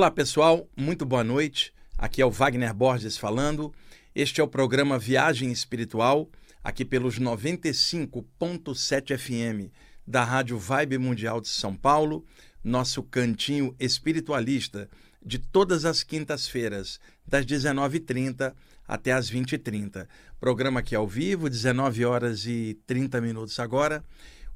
[0.00, 1.74] Olá pessoal, muito boa noite.
[1.98, 3.70] Aqui é o Wagner Borges falando.
[4.14, 6.30] Este é o programa Viagem Espiritual,
[6.64, 9.70] aqui pelos 95.7 FM
[10.06, 12.24] da Rádio Vibe Mundial de São Paulo,
[12.64, 14.88] nosso cantinho espiritualista
[15.22, 18.54] de todas as quintas-feiras, das 19h30
[18.88, 20.08] até as 20h30.
[20.40, 24.02] Programa aqui ao vivo, 19 horas e 30 minutos agora.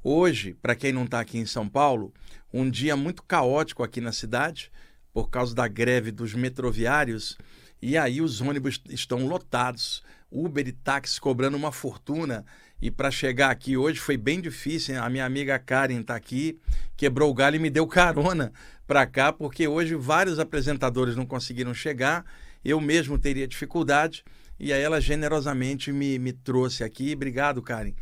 [0.03, 2.11] Hoje, para quem não está aqui em São Paulo,
[2.51, 4.71] um dia muito caótico aqui na cidade,
[5.15, 7.37] por causa da greve dos metroviários,
[7.81, 12.45] e aí os ônibus estão lotados, Uber e táxi cobrando uma fortuna.
[12.81, 15.01] E para chegar aqui hoje foi bem difícil.
[15.01, 16.59] A minha amiga Karen está aqui,
[16.97, 18.51] quebrou o galho e me deu carona
[18.85, 22.25] para cá, porque hoje vários apresentadores não conseguiram chegar.
[22.61, 24.21] Eu mesmo teria dificuldade.
[24.59, 27.13] E aí ela generosamente me, me trouxe aqui.
[27.13, 27.93] Obrigado, Karen.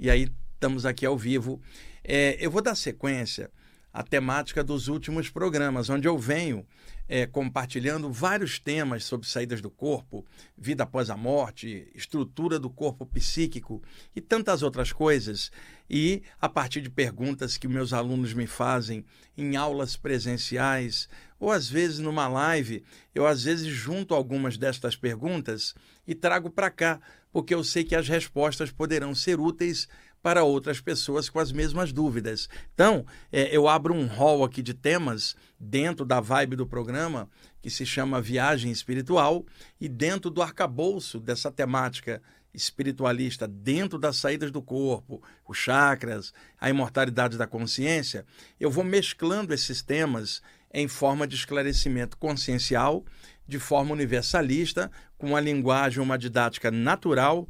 [0.00, 1.60] E aí estamos aqui ao vivo.
[2.02, 3.50] É, eu vou dar sequência
[3.92, 6.66] à temática dos últimos programas, onde eu venho
[7.08, 10.24] é, compartilhando vários temas sobre saídas do corpo,
[10.56, 13.82] vida após a morte, estrutura do corpo psíquico
[14.16, 15.52] e tantas outras coisas.
[15.90, 19.04] E a partir de perguntas que meus alunos me fazem
[19.36, 21.06] em aulas presenciais
[21.38, 22.82] ou às vezes numa live,
[23.14, 25.74] eu às vezes junto algumas destas perguntas
[26.06, 27.00] e trago para cá,
[27.32, 29.88] porque eu sei que as respostas poderão ser úteis
[30.22, 32.48] para outras pessoas com as mesmas dúvidas.
[32.72, 37.28] Então, é, eu abro um hall aqui de temas dentro da vibe do programa,
[37.60, 39.44] que se chama Viagem Espiritual,
[39.80, 42.22] e dentro do arcabouço dessa temática
[42.54, 48.24] espiritualista, dentro das saídas do corpo, os chakras, a imortalidade da consciência,
[48.60, 53.04] eu vou mesclando esses temas em forma de esclarecimento consciencial,
[53.46, 57.48] de forma universalista, com uma linguagem, uma didática natural,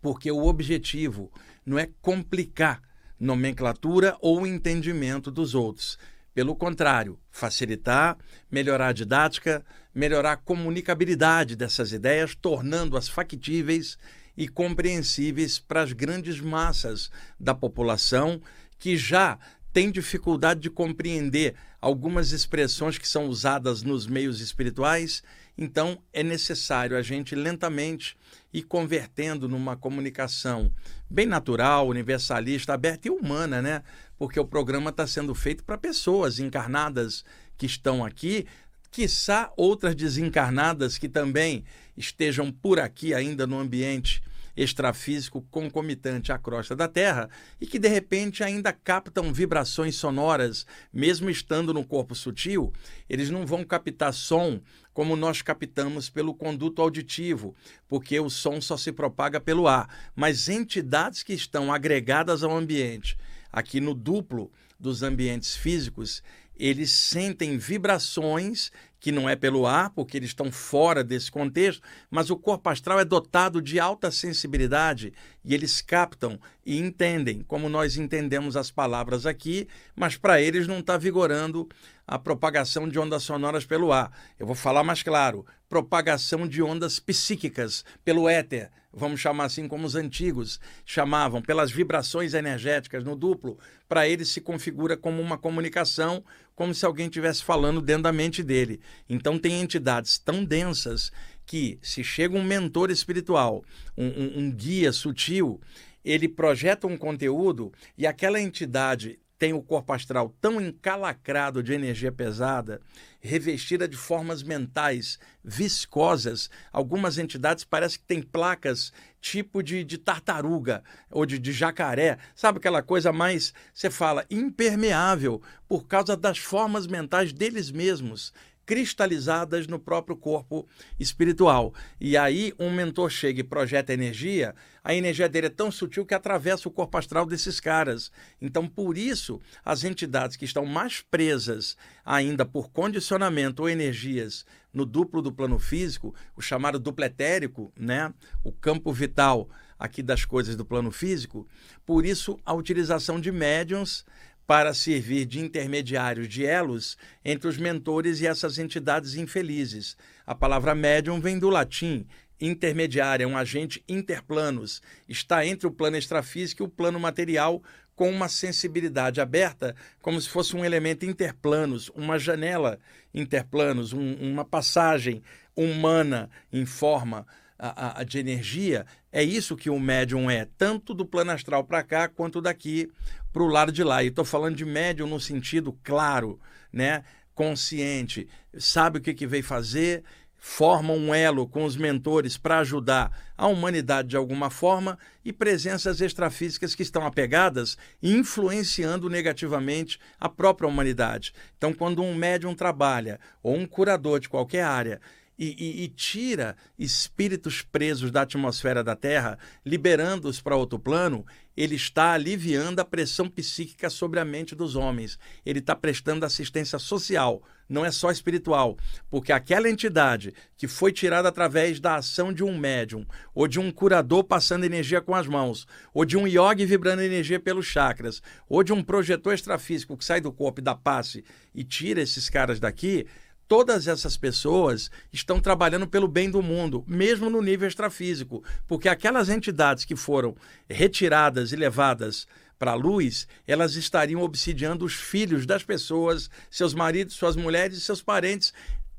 [0.00, 1.30] porque o objetivo
[1.68, 2.82] não é complicar
[3.18, 5.98] nomenclatura ou entendimento dos outros.
[6.34, 8.16] Pelo contrário, facilitar,
[8.50, 13.98] melhorar a didática, melhorar a comunicabilidade dessas ideias, tornando-as factíveis
[14.36, 18.40] e compreensíveis para as grandes massas da população
[18.78, 19.36] que já
[19.72, 25.22] tem dificuldade de compreender algumas expressões que são usadas nos meios espirituais
[25.60, 28.16] então, é necessário a gente lentamente
[28.52, 30.72] ir convertendo numa comunicação
[31.10, 33.82] bem natural, universalista, aberta e humana, né?
[34.16, 37.24] Porque o programa está sendo feito para pessoas encarnadas
[37.56, 38.46] que estão aqui,
[38.88, 41.64] quiçá outras desencarnadas que também
[41.96, 44.22] estejam por aqui ainda no ambiente
[44.58, 47.30] extrafísico concomitante à crosta da Terra
[47.60, 52.72] e que de repente ainda captam vibrações sonoras, mesmo estando no corpo sutil,
[53.08, 54.60] eles não vão captar som
[54.92, 57.54] como nós captamos pelo conduto auditivo,
[57.86, 63.16] porque o som só se propaga pelo ar, mas entidades que estão agregadas ao ambiente,
[63.52, 66.20] aqui no duplo dos ambientes físicos,
[66.58, 72.30] eles sentem vibrações que não é pelo ar, porque eles estão fora desse contexto, mas
[72.30, 75.12] o corpo astral é dotado de alta sensibilidade
[75.44, 80.80] e eles captam e entendem, como nós entendemos as palavras aqui, mas para eles não
[80.80, 81.68] está vigorando
[82.08, 84.10] a propagação de ondas sonoras pelo ar.
[84.38, 89.86] Eu vou falar mais claro: propagação de ondas psíquicas pelo éter, vamos chamar assim como
[89.86, 93.58] os antigos chamavam, pelas vibrações energéticas no duplo.
[93.86, 96.24] Para eles se configura como uma comunicação,
[96.54, 98.80] como se alguém estivesse falando dentro da mente dele.
[99.08, 101.12] Então, tem entidades tão densas
[101.44, 103.62] que, se chega um mentor espiritual,
[103.96, 105.60] um, um, um guia sutil,
[106.04, 112.10] ele projeta um conteúdo e aquela entidade tem o corpo astral tão encalacrado de energia
[112.10, 112.80] pesada,
[113.20, 116.50] revestida de formas mentais viscosas.
[116.72, 122.18] Algumas entidades parecem que têm placas tipo de, de tartaruga ou de, de jacaré.
[122.34, 128.32] Sabe aquela coisa mais, você fala, impermeável por causa das formas mentais deles mesmos
[128.68, 130.68] cristalizadas no próprio corpo
[131.00, 131.72] espiritual.
[131.98, 136.12] E aí um mentor chega e projeta energia, a energia dele é tão sutil que
[136.12, 138.12] atravessa o corpo astral desses caras.
[138.42, 144.84] Então, por isso, as entidades que estão mais presas ainda por condicionamento ou energias no
[144.84, 148.12] duplo do plano físico, o chamado duplo etérico, né?
[148.44, 149.48] o campo vital
[149.78, 151.46] aqui das coisas do plano físico,
[151.86, 154.04] por isso a utilização de médiums
[154.48, 159.94] para servir de intermediários de elos entre os mentores e essas entidades infelizes.
[160.26, 162.06] A palavra médium vem do latim
[162.40, 167.62] intermediário, é um agente interplanos, está entre o plano extrafísico e o plano material
[167.94, 172.78] com uma sensibilidade aberta, como se fosse um elemento interplanos, uma janela
[173.12, 175.22] interplanos, um, uma passagem
[175.54, 177.26] humana em forma
[177.58, 178.86] a, a, de energia,
[179.18, 182.88] é isso que o médium é, tanto do plano astral para cá quanto daqui
[183.32, 184.00] para o lado de lá.
[184.00, 186.38] E estou falando de médium no sentido claro,
[186.72, 187.02] né?
[187.34, 190.04] consciente, sabe o que, que veio fazer,
[190.36, 196.00] forma um elo com os mentores para ajudar a humanidade de alguma forma e presenças
[196.00, 201.32] extrafísicas que estão apegadas influenciando negativamente a própria humanidade.
[201.56, 205.00] Então, quando um médium trabalha ou um curador de qualquer área
[205.38, 211.24] e, e, e, tira espíritos presos da atmosfera da Terra, liberando-os para outro plano,
[211.56, 215.18] ele está aliviando a pressão psíquica sobre a mente dos homens.
[215.46, 218.76] Ele está prestando assistência social, não é só espiritual,
[219.10, 223.04] porque aquela entidade que foi tirada através da ação de um médium,
[223.34, 227.38] ou de um curador passando energia com as mãos, ou de um yogi vibrando energia
[227.38, 231.24] pelos chakras, ou de um projetor extrafísico que sai do corpo e dá passe
[231.54, 233.06] e tira esses caras daqui
[233.48, 239.30] todas essas pessoas estão trabalhando pelo bem do mundo, mesmo no nível extrafísico, porque aquelas
[239.30, 240.36] entidades que foram
[240.68, 242.26] retiradas e levadas
[242.58, 247.80] para a luz, elas estariam obsidiando os filhos das pessoas, seus maridos, suas mulheres e
[247.80, 248.52] seus parentes,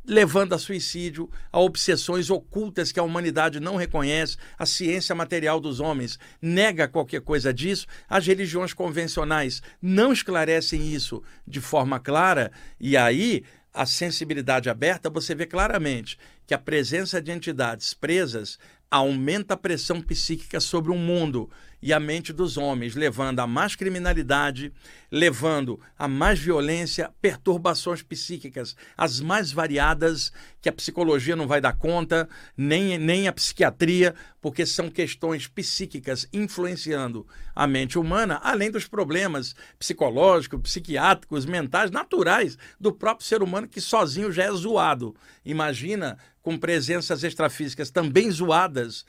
[0.06, 5.80] levando a suicídio, a obsessões ocultas que a humanidade não reconhece, a ciência material dos
[5.80, 12.98] homens nega qualquer coisa disso, as religiões convencionais não esclarecem isso de forma clara, e
[12.98, 13.44] aí
[13.74, 18.58] a sensibilidade aberta, você vê claramente que a presença de entidades presas
[18.90, 21.50] aumenta a pressão psíquica sobre o mundo
[21.82, 24.74] e a mente dos homens, levando a mais criminalidade,
[25.12, 30.32] levando a mais violência, perturbações psíquicas, as mais variadas,
[30.62, 36.28] que a psicologia não vai dar conta, nem, nem a psiquiatria, porque são questões psíquicas
[36.34, 43.68] influenciando a mente humana, além dos problemas psicológicos, psiquiátricos, mentais, naturais do próprio ser humano,
[43.68, 45.16] que sozinho já é zoado.
[45.46, 49.06] Imagina com presenças extrafísicas também zoadas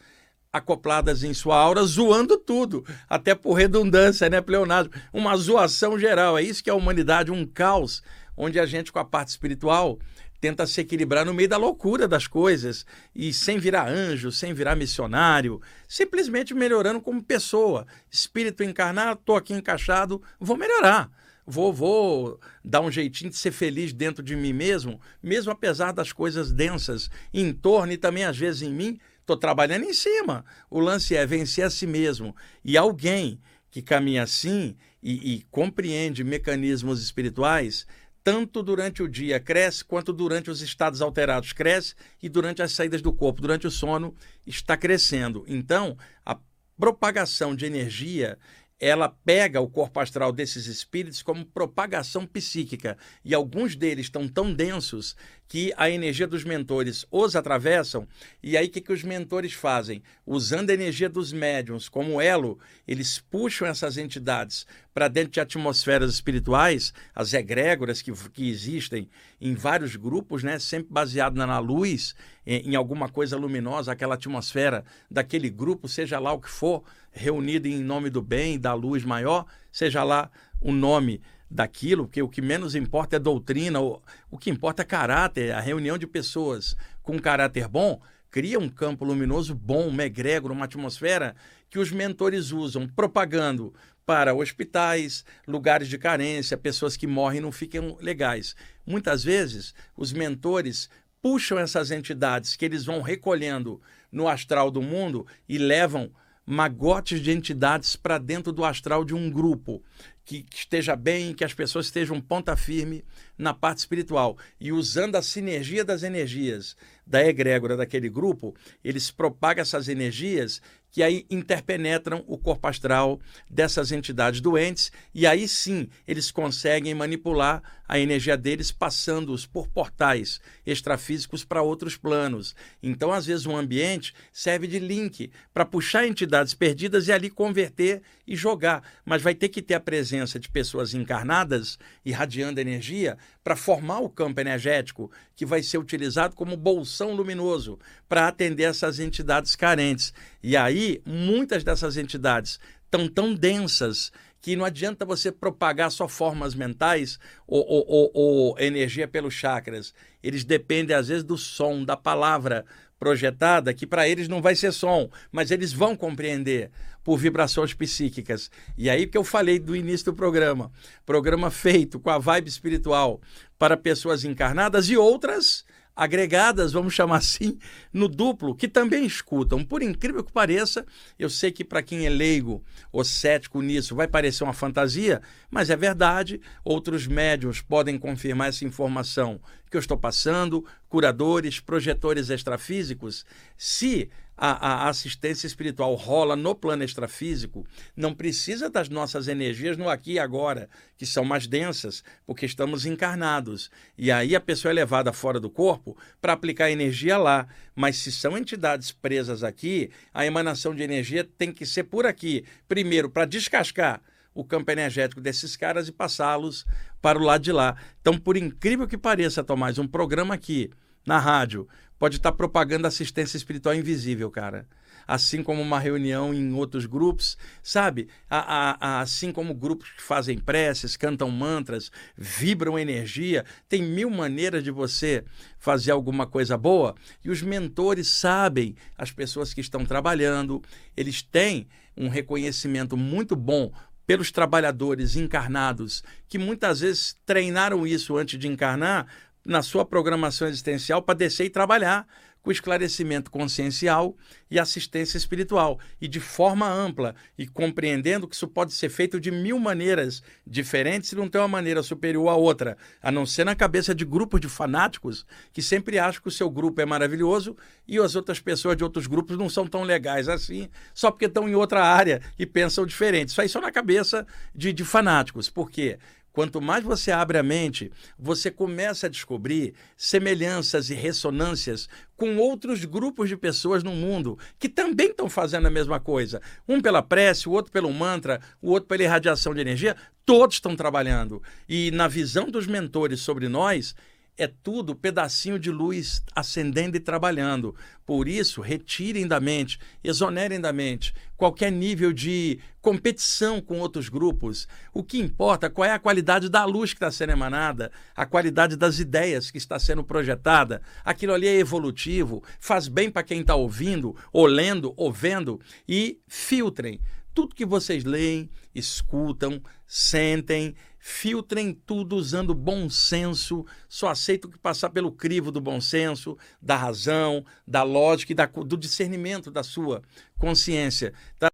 [0.52, 4.92] acopladas em sua aura, zoando tudo, até por redundância, né, pleonasmo?
[5.12, 6.36] Uma zoação geral.
[6.36, 8.02] É isso que é a humanidade, um caos,
[8.36, 9.98] onde a gente, com a parte espiritual,
[10.40, 14.74] tenta se equilibrar no meio da loucura das coisas e sem virar anjo, sem virar
[14.74, 17.86] missionário, simplesmente melhorando como pessoa.
[18.10, 21.10] Espírito encarnado, estou aqui encaixado, vou melhorar.
[21.46, 26.12] Vou, vou dar um jeitinho de ser feliz dentro de mim mesmo, mesmo apesar das
[26.12, 29.00] coisas densas em torno e também às vezes em mim,
[29.30, 30.44] Estou trabalhando em cima.
[30.68, 32.34] O lance é vencer a si mesmo.
[32.64, 33.40] E alguém
[33.70, 37.86] que caminha assim e, e compreende mecanismos espirituais,
[38.24, 43.00] tanto durante o dia cresce, quanto durante os estados alterados cresce, e durante as saídas
[43.00, 44.12] do corpo, durante o sono,
[44.44, 45.44] está crescendo.
[45.46, 45.96] Então,
[46.26, 46.36] a
[46.76, 48.36] propagação de energia
[48.80, 54.52] ela pega o corpo astral desses espíritos como propagação psíquica e alguns deles estão tão
[54.52, 55.14] densos
[55.50, 58.06] que a energia dos mentores os atravessam
[58.40, 60.00] e aí o que, que os mentores fazem?
[60.24, 62.56] Usando a energia dos médiums como elo,
[62.86, 64.64] eles puxam essas entidades
[64.94, 69.10] para dentro de atmosferas espirituais, as egrégoras que, que existem
[69.40, 72.14] em vários grupos, né, sempre baseado na, luz,
[72.46, 77.66] em, em alguma coisa luminosa, aquela atmosfera daquele grupo, seja lá o que for, reunido
[77.66, 80.30] em nome do bem, da luz maior, seja lá
[80.60, 81.20] o nome
[81.50, 84.00] daquilo, porque o que menos importa é doutrina, o,
[84.30, 88.00] o que importa é caráter, a reunião de pessoas com caráter bom
[88.30, 91.34] cria um campo luminoso bom, uma egrégora, uma atmosfera
[91.68, 93.74] que os mentores usam propagando
[94.06, 98.54] para hospitais, lugares de carência, pessoas que morrem não ficam legais.
[98.86, 100.88] Muitas vezes, os mentores
[101.20, 106.10] puxam essas entidades que eles vão recolhendo no astral do mundo e levam
[106.50, 109.80] magotes de entidades para dentro do astral de um grupo
[110.24, 113.04] que, que esteja bem, que as pessoas estejam ponta firme
[113.38, 114.36] na parte espiritual.
[114.60, 116.76] E usando a sinergia das energias
[117.06, 118.54] da egrégora daquele grupo,
[118.84, 120.60] eles propagam essas energias
[120.90, 127.62] que aí interpenetram o corpo astral dessas entidades doentes e aí sim eles conseguem manipular
[127.90, 132.54] a energia deles passando-os por portais extrafísicos para outros planos.
[132.80, 138.00] Então, às vezes, o ambiente serve de link para puxar entidades perdidas e ali converter
[138.24, 143.56] e jogar, mas vai ter que ter a presença de pessoas encarnadas irradiando energia para
[143.56, 147.78] formar o campo energético que vai ser utilizado como bolsão luminoso
[148.08, 150.12] para atender essas entidades carentes.
[150.42, 156.54] E aí, muitas dessas entidades estão tão densas que não adianta você propagar só formas
[156.54, 159.94] mentais ou, ou, ou, ou, energia pelos chakras.
[160.22, 162.64] Eles dependem, às vezes, do som, da palavra
[163.00, 166.70] projetada, que para eles não vai ser som, mas eles vão compreender
[167.02, 168.50] por vibrações psíquicas.
[168.76, 170.70] E aí que eu falei do início do programa.
[171.06, 173.20] Programa feito com a vibe espiritual
[173.58, 175.64] para pessoas encarnadas e outras
[176.00, 177.58] agregadas, vamos chamar assim,
[177.92, 179.62] no duplo, que também escutam.
[179.62, 180.86] Por incrível que pareça,
[181.18, 185.68] eu sei que para quem é leigo ou cético nisso vai parecer uma fantasia, mas
[185.68, 186.40] é verdade.
[186.64, 189.38] Outros médiums podem confirmar essa informação
[189.70, 193.26] que eu estou passando, curadores, projetores extrafísicos.
[193.58, 194.08] Se
[194.42, 200.12] a, a, assistência espiritual rola no plano extrafísico, não precisa das nossas energias no aqui
[200.12, 200.66] e agora,
[200.96, 203.70] que são mais densas, porque estamos encarnados.
[203.98, 207.46] E aí a pessoa é levada fora do corpo para aplicar energia lá.
[207.76, 212.42] Mas se são entidades presas aqui, a emanação de energia tem que ser por aqui.
[212.66, 214.00] Primeiro, para descascar
[214.34, 216.64] o campo energético desses caras e passá-los
[217.02, 217.76] para o lado de lá.
[218.00, 220.70] Então, por incrível que pareça, Tomás, um programa aqui
[221.06, 221.68] na rádio
[222.00, 224.66] pode estar propagando assistência espiritual invisível, cara.
[225.06, 228.08] Assim como uma reunião em outros grupos, sabe?
[228.28, 233.44] A, a, a, assim como grupos que fazem preces, cantam mantras, vibram energia.
[233.68, 235.24] Tem mil maneiras de você
[235.58, 236.94] fazer alguma coisa boa.
[237.22, 240.62] E os mentores sabem, as pessoas que estão trabalhando,
[240.96, 243.70] eles têm um reconhecimento muito bom
[244.06, 249.06] pelos trabalhadores encarnados que muitas vezes treinaram isso antes de encarnar
[249.44, 252.06] na sua programação existencial para descer e trabalhar
[252.42, 254.16] com esclarecimento consciencial
[254.50, 259.30] e assistência espiritual, e de forma ampla, e compreendendo que isso pode ser feito de
[259.30, 263.54] mil maneiras diferentes e não tem uma maneira superior à outra, a não ser na
[263.54, 267.56] cabeça de grupos de fanáticos que sempre acham que o seu grupo é maravilhoso
[267.86, 271.48] e as outras pessoas de outros grupos não são tão legais assim, só porque estão
[271.48, 273.28] em outra área e pensam diferente.
[273.28, 275.50] Isso aí só na cabeça de, de fanáticos.
[275.50, 275.98] Por quê?
[276.32, 282.84] Quanto mais você abre a mente, você começa a descobrir semelhanças e ressonâncias com outros
[282.84, 286.40] grupos de pessoas no mundo que também estão fazendo a mesma coisa.
[286.68, 289.96] Um pela prece, o outro pelo mantra, o outro pela irradiação de energia.
[290.24, 291.42] Todos estão trabalhando.
[291.68, 293.94] E na visão dos mentores sobre nós,
[294.42, 297.74] é tudo pedacinho de luz acendendo e trabalhando.
[298.06, 304.66] Por isso, retirem da mente, exonerem da mente qualquer nível de competição com outros grupos.
[304.94, 308.76] O que importa qual é a qualidade da luz que está sendo emanada, a qualidade
[308.76, 310.80] das ideias que está sendo projetada.
[311.04, 316.18] Aquilo ali é evolutivo, faz bem para quem está ouvindo, ou lendo, ou vendo, e
[316.26, 316.98] filtrem
[317.32, 324.90] tudo que vocês leem, escutam, sentem, filtrem tudo usando bom senso, só aceito que passar
[324.90, 330.02] pelo crivo do bom senso, da razão, da lógica e da, do discernimento da sua
[330.38, 331.14] consciência.
[331.38, 331.50] Tá?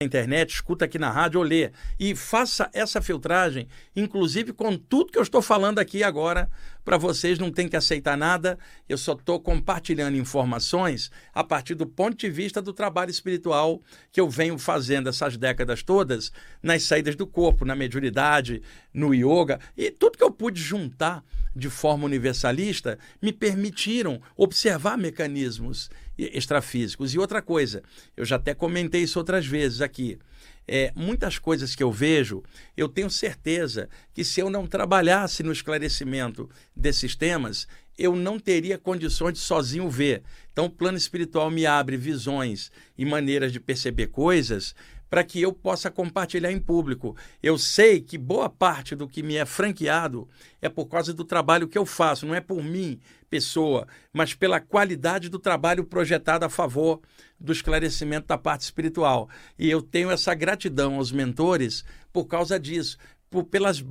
[0.00, 1.72] Internet, escuta aqui na rádio ou lê.
[1.98, 6.48] E faça essa filtragem, inclusive com tudo que eu estou falando aqui agora,
[6.84, 8.56] para vocês não tem que aceitar nada.
[8.88, 14.20] Eu só estou compartilhando informações a partir do ponto de vista do trabalho espiritual que
[14.20, 16.30] eu venho fazendo essas décadas todas
[16.62, 18.62] nas saídas do corpo, na mediunidade,
[18.94, 21.24] no yoga e tudo que eu pude juntar
[21.56, 27.14] de forma universalista me permitiram observar mecanismos extrafísicos.
[27.14, 27.82] E outra coisa,
[28.16, 30.18] eu já até comentei isso outras vezes aqui.
[30.66, 32.42] É, muitas coisas que eu vejo,
[32.76, 38.76] eu tenho certeza que se eu não trabalhasse no esclarecimento desses temas, eu não teria
[38.76, 40.22] condições de sozinho ver.
[40.52, 44.74] Então, o plano espiritual me abre visões e maneiras de perceber coisas
[45.08, 47.16] para que eu possa compartilhar em público.
[47.42, 50.28] Eu sei que boa parte do que me é franqueado
[50.60, 53.00] é por causa do trabalho que eu faço, não é por mim,
[53.30, 57.00] pessoa, mas pela qualidade do trabalho projetado a favor
[57.38, 59.28] do esclarecimento da parte espiritual.
[59.58, 62.98] E eu tenho essa gratidão aos mentores por causa disso,
[63.30, 63.84] por, pelas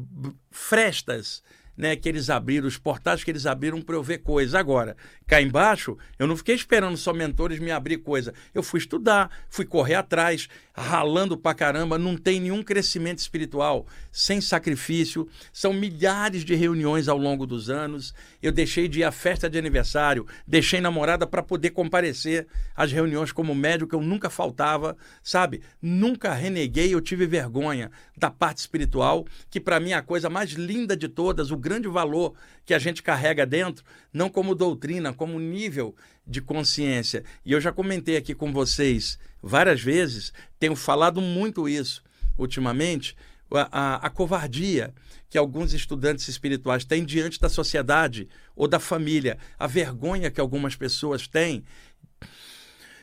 [0.52, 1.42] frestas
[1.78, 4.56] né, que eles abriram, os portais que eles abriram para eu ver coisas.
[4.56, 8.34] Agora, cá embaixo, eu não fiquei esperando só mentores me abrir coisa.
[8.54, 14.42] Eu fui estudar, fui correr atrás, ralando pra caramba, não tem nenhum crescimento espiritual sem
[14.42, 15.28] sacrifício.
[15.54, 18.14] São milhares de reuniões ao longo dos anos.
[18.42, 23.32] Eu deixei de ir à festa de aniversário, deixei namorada para poder comparecer às reuniões
[23.32, 25.62] como médico, que eu nunca faltava, sabe?
[25.82, 30.52] Nunca reneguei, eu tive vergonha da parte espiritual, que para mim é a coisa mais
[30.52, 32.34] linda de todas, o grande valor
[32.66, 33.84] que a gente carrega dentro,
[34.14, 35.94] não como doutrina, como nível
[36.26, 37.24] de consciência.
[37.46, 42.02] E eu já comentei aqui com vocês várias vezes, tenho falado muito isso
[42.38, 43.18] ultimamente,
[43.52, 44.94] a, a, a, covardia
[45.30, 50.76] que alguns estudantes espirituais têm diante da sociedade ou da família, a vergonha que algumas
[50.76, 51.64] pessoas têm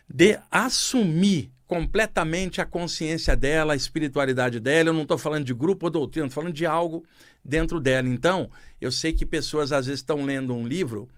[0.08, 4.90] de assumir completamente a consciência dela, a espiritualidade dela.
[4.90, 7.04] Eu não estou falando de grupo ou doutrina, estou falando de algo
[7.44, 8.08] dentro dela.
[8.08, 11.08] Então, eu sei que pessoas às vezes estão lendo um livro,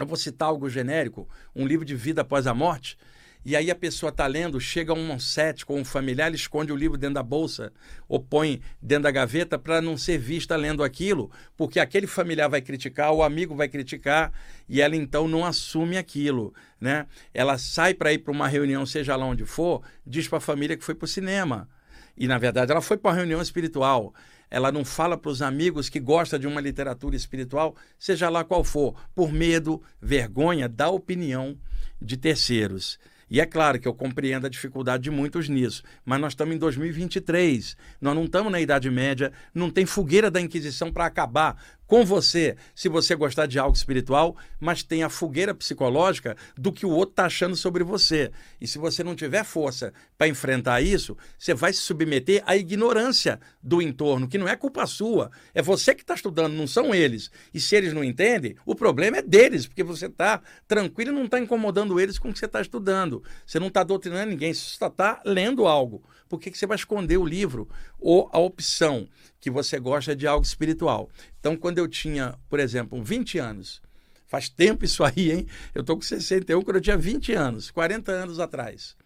[0.00, 2.98] eu vou citar algo genérico, um livro de vida após a morte,
[3.44, 6.76] e aí a pessoa está lendo, chega um set com um familiar, ele esconde o
[6.76, 7.72] livro dentro da bolsa
[8.08, 12.62] ou põe dentro da gaveta para não ser vista lendo aquilo, porque aquele familiar vai
[12.62, 14.32] criticar, o amigo vai criticar
[14.68, 17.06] e ela então não assume aquilo, né?
[17.34, 20.76] Ela sai para ir para uma reunião, seja lá onde for, diz para a família
[20.76, 21.68] que foi para o cinema.
[22.16, 24.14] E na verdade ela foi para uma reunião espiritual
[24.50, 28.62] ela não fala para os amigos que gosta de uma literatura espiritual, seja lá qual
[28.62, 31.58] for, por medo, vergonha da opinião
[32.00, 32.96] de terceiros.
[33.30, 36.58] E é claro que eu compreendo a dificuldade de muitos nisso, mas nós estamos em
[36.58, 42.04] 2023, nós não estamos na Idade Média, não tem fogueira da Inquisição para acabar com
[42.04, 46.90] você, se você gostar de algo espiritual, mas tem a fogueira psicológica do que o
[46.90, 48.30] outro está achando sobre você.
[48.60, 53.38] E se você não tiver força para enfrentar isso, você vai se submeter à ignorância
[53.62, 55.30] do entorno, que não é culpa sua.
[55.54, 57.30] É você que está estudando, não são eles.
[57.52, 61.24] E se eles não entendem, o problema é deles, porque você está tranquilo e não
[61.24, 63.22] está incomodando eles com o que você está estudando.
[63.46, 66.02] Você não está doutrinando ninguém, você só está lendo algo.
[66.34, 67.68] Por que, que você vai esconder o livro
[68.00, 69.08] ou a opção
[69.40, 71.08] que você gosta de algo espiritual?
[71.38, 73.80] Então, quando eu tinha, por exemplo, 20 anos,
[74.26, 75.46] faz tempo isso aí, hein?
[75.72, 78.96] Eu estou com 61 quando eu tinha 20 anos, 40 anos atrás.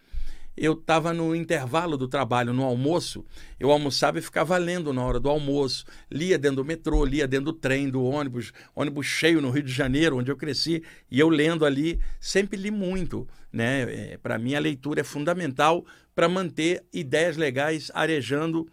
[0.61, 3.25] Eu estava no intervalo do trabalho, no almoço,
[3.61, 7.47] eu almoçava e ficava lendo na hora do almoço, lia dentro do metrô, lia dentro
[7.47, 11.29] do trem, do ônibus, ônibus cheio no Rio de Janeiro, onde eu cresci, e eu
[11.29, 13.27] lendo ali, sempre li muito.
[13.53, 14.13] Né?
[14.13, 18.67] É, Para mim, a leitura é fundamental para manter ideias legais arejando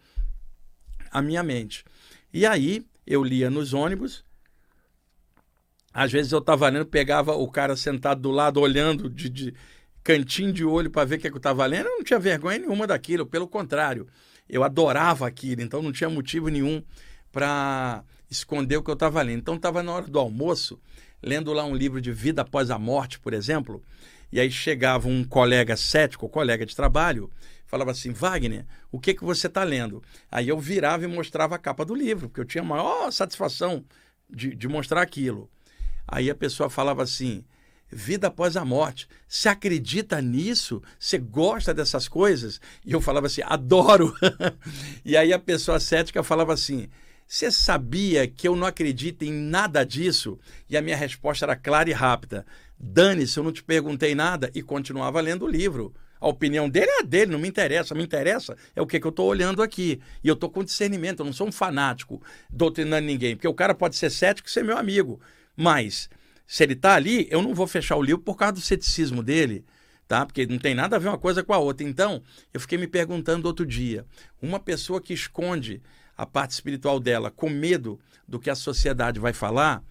[1.10, 1.84] a minha mente.
[2.32, 4.24] E aí eu lia nos ônibus.
[5.92, 9.54] Às vezes eu estava lendo, pegava o cara sentado do lado, olhando de, de
[10.06, 11.86] cantinho de olho para ver o que, é que eu estava lendo.
[11.88, 14.06] Eu não tinha vergonha nenhuma daquilo, pelo contrário,
[14.48, 16.80] eu adorava aquilo, então não tinha motivo nenhum
[17.32, 19.40] para esconder o que eu estava lendo.
[19.40, 20.80] Então estava na hora do almoço,
[21.20, 23.82] lendo lá um livro de vida após a morte, por exemplo,
[24.30, 27.28] e aí chegava um colega cético, colega de trabalho,
[27.66, 30.00] falava assim: Wagner, o que, que você está lendo?
[30.30, 33.84] Aí eu virava e mostrava a capa do livro, porque eu tinha a maior satisfação
[34.30, 35.50] de, de mostrar aquilo.
[36.06, 37.44] Aí a pessoa falava assim:
[37.90, 39.08] vida após a morte.
[39.28, 40.82] Você acredita nisso?
[40.98, 42.60] Você gosta dessas coisas?
[42.84, 44.14] E eu falava assim: adoro.
[45.04, 46.88] e aí a pessoa cética falava assim:
[47.26, 50.38] você sabia que eu não acredito em nada disso?
[50.70, 52.46] E a minha resposta era clara e rápida:
[52.78, 55.92] Dane-se, eu não te perguntei nada e continuava lendo o livro.
[56.20, 57.94] A opinião dele é a dele, não me interessa.
[57.94, 60.00] Me interessa é o que, que eu estou olhando aqui.
[60.22, 63.36] E eu estou com discernimento, eu não sou um fanático doutrinando ninguém.
[63.36, 65.20] Porque o cara pode ser cético e ser meu amigo.
[65.56, 66.08] Mas,
[66.46, 69.64] se ele está ali, eu não vou fechar o livro por causa do ceticismo dele.
[70.06, 70.24] Tá?
[70.24, 71.84] Porque não tem nada a ver uma coisa com a outra.
[71.84, 72.22] Então,
[72.54, 74.06] eu fiquei me perguntando outro dia:
[74.40, 75.82] uma pessoa que esconde
[76.16, 79.82] a parte espiritual dela com medo do que a sociedade vai falar,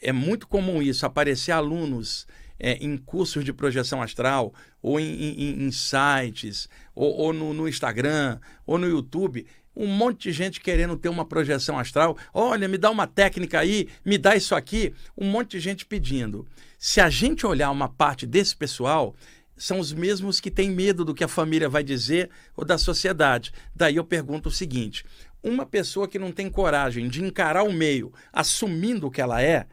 [0.00, 2.26] é muito comum isso, aparecer alunos
[2.58, 7.68] é, em cursos de projeção astral, ou em, em, em sites, ou, ou no, no,
[7.68, 9.46] Instagram, ou no YouTube,
[9.78, 12.18] um monte de gente querendo ter uma projeção astral.
[12.34, 14.92] Olha, me dá uma técnica aí, me dá isso aqui.
[15.16, 16.44] Um monte de gente pedindo.
[16.76, 19.14] Se a gente olhar uma parte desse pessoal,
[19.56, 23.52] são os mesmos que têm medo do que a família vai dizer ou da sociedade.
[23.74, 25.04] Daí eu pergunto o seguinte:
[25.42, 29.66] uma pessoa que não tem coragem de encarar o meio, assumindo o que ela é,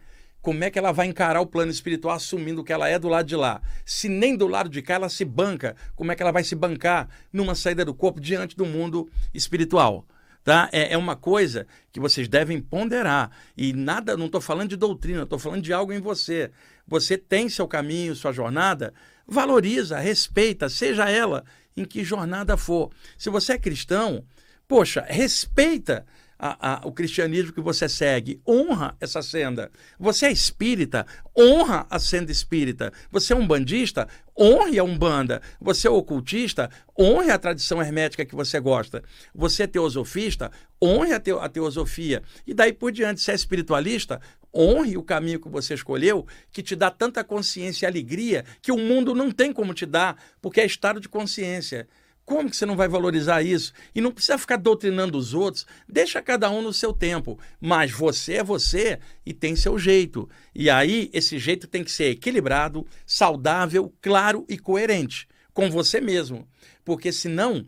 [0.46, 3.26] como é que ela vai encarar o plano espiritual assumindo que ela é do lado
[3.26, 3.64] de lá?
[3.84, 6.54] Se nem do lado de cá ela se banca, como é que ela vai se
[6.54, 10.06] bancar numa saída do corpo diante do mundo espiritual?
[10.44, 10.70] Tá?
[10.72, 13.32] É, é uma coisa que vocês devem ponderar.
[13.58, 16.52] E nada, não estou falando de doutrina, estou falando de algo em você.
[16.88, 18.94] Você tem seu caminho, sua jornada,
[19.26, 21.44] valoriza, respeita, seja ela
[21.76, 22.92] em que jornada for.
[23.18, 24.24] Se você é cristão,
[24.68, 26.06] poxa, respeita
[26.46, 29.72] a, a, o cristianismo que você segue, honra essa senda.
[30.00, 32.94] Você é espírita, honra a senda espírita.
[33.12, 34.08] Você é um bandista,
[34.40, 35.42] honre a umbanda.
[35.60, 39.04] Você é ocultista, honre a tradição hermética que você gosta.
[39.34, 42.22] Você é teosofista, honre a, teo, a teosofia.
[42.46, 44.22] E daí por diante, se é espiritualista,
[44.56, 48.78] honre o caminho que você escolheu, que te dá tanta consciência e alegria que o
[48.78, 51.88] mundo não tem como te dar, porque é estado de consciência.
[52.26, 53.72] Como que você não vai valorizar isso?
[53.94, 57.40] E não precisa ficar doutrinando os outros, deixa cada um no seu tempo.
[57.62, 60.28] Mas você é você e tem seu jeito.
[60.54, 66.48] E aí, esse jeito tem que ser equilibrado, saudável, claro e coerente com você mesmo.
[66.84, 67.64] Porque senão,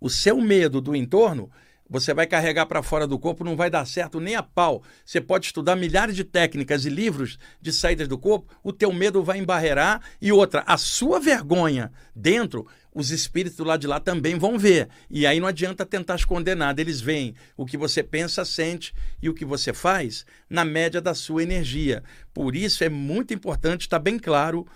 [0.00, 1.50] o seu medo do entorno
[1.92, 4.82] você vai carregar para fora do corpo, não vai dar certo nem a pau.
[5.04, 9.22] Você pode estudar milhares de técnicas e livros de saídas do corpo, o teu medo
[9.22, 14.58] vai embarrear e outra, a sua vergonha dentro os espíritos lá de lá também vão
[14.58, 14.88] ver.
[15.10, 16.80] E aí não adianta tentar esconder nada.
[16.80, 21.14] Eles veem o que você pensa, sente e o que você faz na média da
[21.14, 22.02] sua energia.
[22.34, 24.66] Por isso é muito importante estar bem claro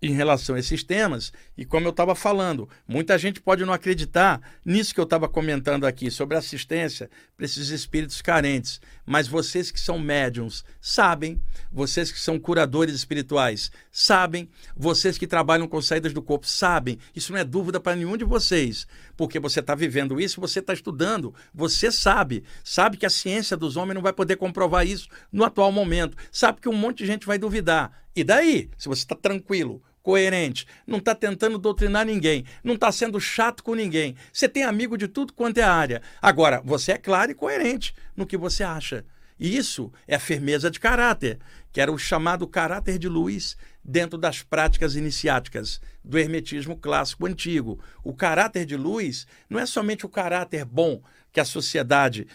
[0.00, 1.32] em relação a esses temas.
[1.56, 5.86] E como eu estava falando, muita gente pode não acreditar nisso que eu estava comentando
[5.86, 8.80] aqui sobre assistência para esses espíritos carentes.
[9.08, 11.40] Mas vocês que são médiums sabem,
[11.72, 16.98] vocês que são curadores espirituais sabem, vocês que trabalham com saídas do corpo sabem.
[17.16, 20.74] Isso não é dúvida para nenhum de vocês, porque você está vivendo isso, você está
[20.74, 25.42] estudando, você sabe, sabe que a ciência dos homens não vai poder comprovar isso no
[25.42, 27.90] atual momento, sabe que um monte de gente vai duvidar.
[28.14, 33.20] E daí, se você está tranquilo, coerente, não está tentando doutrinar ninguém, não está sendo
[33.20, 34.16] chato com ninguém.
[34.32, 36.02] Você tem amigo de tudo quanto é área.
[36.20, 39.04] Agora, você é claro e coerente no que você acha.
[39.38, 41.38] E isso é firmeza de caráter,
[41.72, 47.78] que era o chamado caráter de luz dentro das práticas iniciáticas do hermetismo clássico antigo.
[48.02, 51.00] O caráter de luz não é somente o caráter bom
[51.32, 52.26] que a sociedade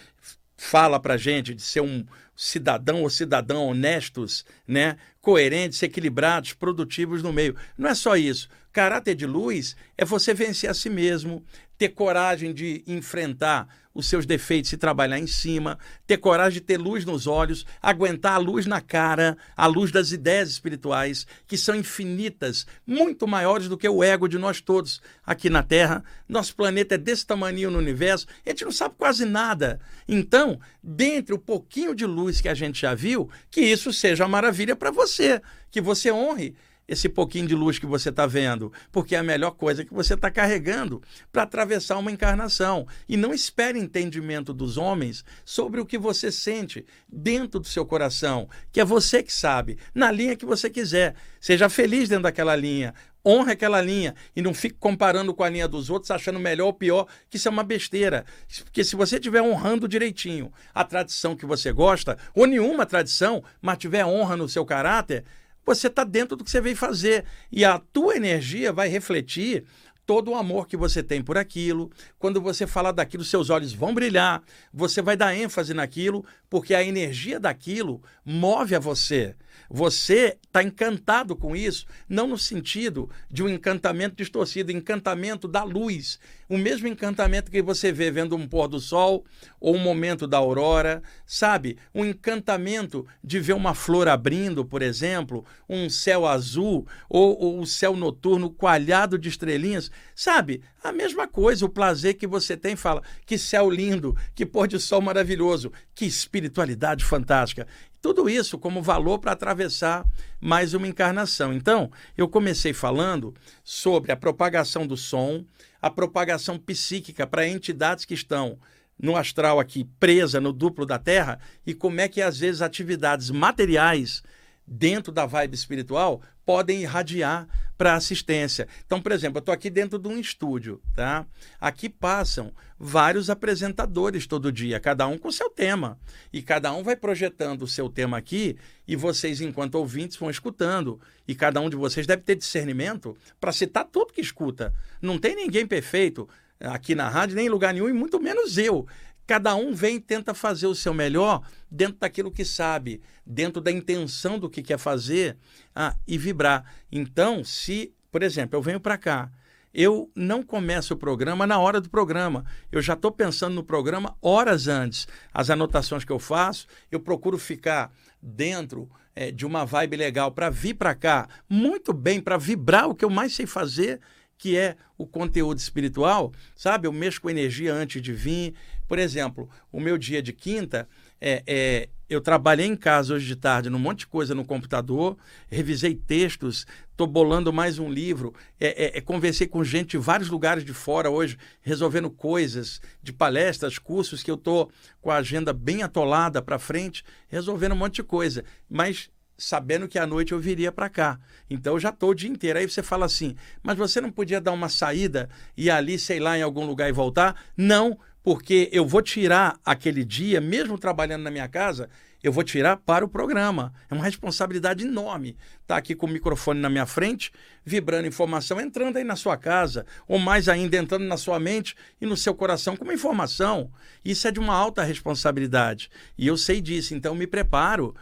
[0.63, 7.33] fala para gente de ser um cidadão ou cidadã honestos, né, coerentes, equilibrados, produtivos no
[7.33, 7.55] meio.
[7.77, 8.49] Não é só isso.
[8.71, 11.43] Caráter de luz é você vencer a si mesmo,
[11.83, 16.77] ter coragem de enfrentar os seus defeitos e trabalhar em cima, ter coragem de ter
[16.77, 21.75] luz nos olhos, aguentar a luz na cara, a luz das ideias espirituais, que são
[21.75, 26.05] infinitas, muito maiores do que o ego de nós todos aqui na Terra.
[26.27, 29.81] Nosso planeta é desse tamanho no universo, a gente não sabe quase nada.
[30.07, 34.29] Então, dentre o pouquinho de luz que a gente já viu, que isso seja uma
[34.29, 36.55] maravilha para você, que você honre
[36.87, 40.13] esse pouquinho de luz que você está vendo, porque é a melhor coisa que você
[40.13, 42.87] está carregando para atravessar uma encarnação.
[43.07, 48.49] E não espere entendimento dos homens sobre o que você sente dentro do seu coração,
[48.71, 51.15] que é você que sabe, na linha que você quiser.
[51.39, 52.93] Seja feliz dentro daquela linha,
[53.25, 56.73] honre aquela linha e não fique comparando com a linha dos outros, achando melhor ou
[56.73, 58.25] pior, que isso é uma besteira.
[58.63, 63.77] Porque se você estiver honrando direitinho a tradição que você gosta, ou nenhuma tradição, mas
[63.77, 65.23] tiver honra no seu caráter,
[65.65, 67.25] você está dentro do que você veio fazer.
[67.51, 69.65] E a tua energia vai refletir
[70.05, 71.91] todo o amor que você tem por aquilo.
[72.19, 76.83] Quando você falar daquilo, seus olhos vão brilhar, você vai dar ênfase naquilo, porque a
[76.83, 79.35] energia daquilo move a você.
[79.69, 86.19] Você está encantado com isso, não no sentido de um encantamento distorcido, encantamento da luz.
[86.47, 89.25] O mesmo encantamento que você vê vendo um pôr do sol
[89.59, 91.77] ou um momento da aurora, sabe?
[91.93, 97.65] Um encantamento de ver uma flor abrindo, por exemplo, um céu azul ou, ou o
[97.65, 100.61] céu noturno coalhado de estrelinhas, sabe?
[100.83, 104.79] A mesma coisa, o prazer que você tem, fala, que céu lindo, que pôr de
[104.79, 107.65] sol maravilhoso, que espiritualidade fantástica.
[108.03, 110.05] Tudo isso como valor para atravessar
[110.41, 111.53] mais uma encarnação.
[111.53, 115.45] Então, eu comecei falando sobre a propagação do som,
[115.81, 118.59] a propagação psíquica para entidades que estão
[119.01, 123.31] no astral aqui presa no duplo da Terra e como é que às vezes atividades
[123.31, 124.21] materiais
[124.65, 127.47] dentro da vibe espiritual podem irradiar
[127.77, 128.67] para assistência.
[128.85, 131.25] Então, por exemplo, eu estou aqui dentro de um estúdio, tá?
[131.59, 135.97] Aqui passam vários apresentadores todo dia, cada um com seu tema.
[136.31, 140.99] E cada um vai projetando o seu tema aqui e vocês, enquanto ouvintes, vão escutando.
[141.27, 144.73] E cada um de vocês deve ter discernimento para citar tudo que escuta.
[145.01, 146.27] Não tem ninguém perfeito
[146.59, 148.87] aqui na rádio, nem em lugar nenhum, e muito menos eu.
[149.25, 153.71] Cada um vem e tenta fazer o seu melhor dentro daquilo que sabe, dentro da
[153.71, 155.37] intenção do que quer fazer
[155.73, 156.65] ah, e vibrar.
[156.91, 159.31] Então, se, por exemplo, eu venho para cá,
[159.73, 162.45] eu não começo o programa na hora do programa.
[162.71, 165.07] Eu já estou pensando no programa horas antes.
[165.33, 170.49] As anotações que eu faço, eu procuro ficar dentro é, de uma vibe legal para
[170.49, 173.99] vir para cá, muito bem, para vibrar o que eu mais sei fazer
[174.43, 176.85] que é o conteúdo espiritual, sabe?
[176.85, 178.53] Eu mexo com energia antes de vir.
[178.87, 180.87] Por exemplo, o meu dia de quinta,
[181.19, 185.17] é, é, eu trabalhei em casa hoje de tarde num monte de coisa no computador,
[185.49, 190.29] revisei textos, estou bolando mais um livro, é, é, é, conversei com gente de vários
[190.29, 194.69] lugares de fora hoje, resolvendo coisas de palestras, cursos que eu estou
[195.01, 198.43] com a agenda bem atolada para frente, resolvendo um monte de coisa.
[198.69, 201.19] Mas sabendo que à noite eu viria para cá.
[201.49, 202.59] Então eu já estou o dia inteiro.
[202.59, 206.37] Aí você fala assim, mas você não podia dar uma saída e ali, sei lá,
[206.37, 207.35] em algum lugar e voltar?
[207.57, 211.89] Não, porque eu vou tirar aquele dia, mesmo trabalhando na minha casa,
[212.23, 213.73] eu vou tirar para o programa.
[213.91, 215.31] É uma responsabilidade enorme
[215.61, 217.33] estar tá aqui com o microfone na minha frente,
[217.65, 222.05] vibrando informação, entrando aí na sua casa, ou mais ainda, entrando na sua mente e
[222.05, 223.69] no seu coração com uma informação.
[224.05, 225.91] Isso é de uma alta responsabilidade.
[226.17, 227.93] E eu sei disso, então me preparo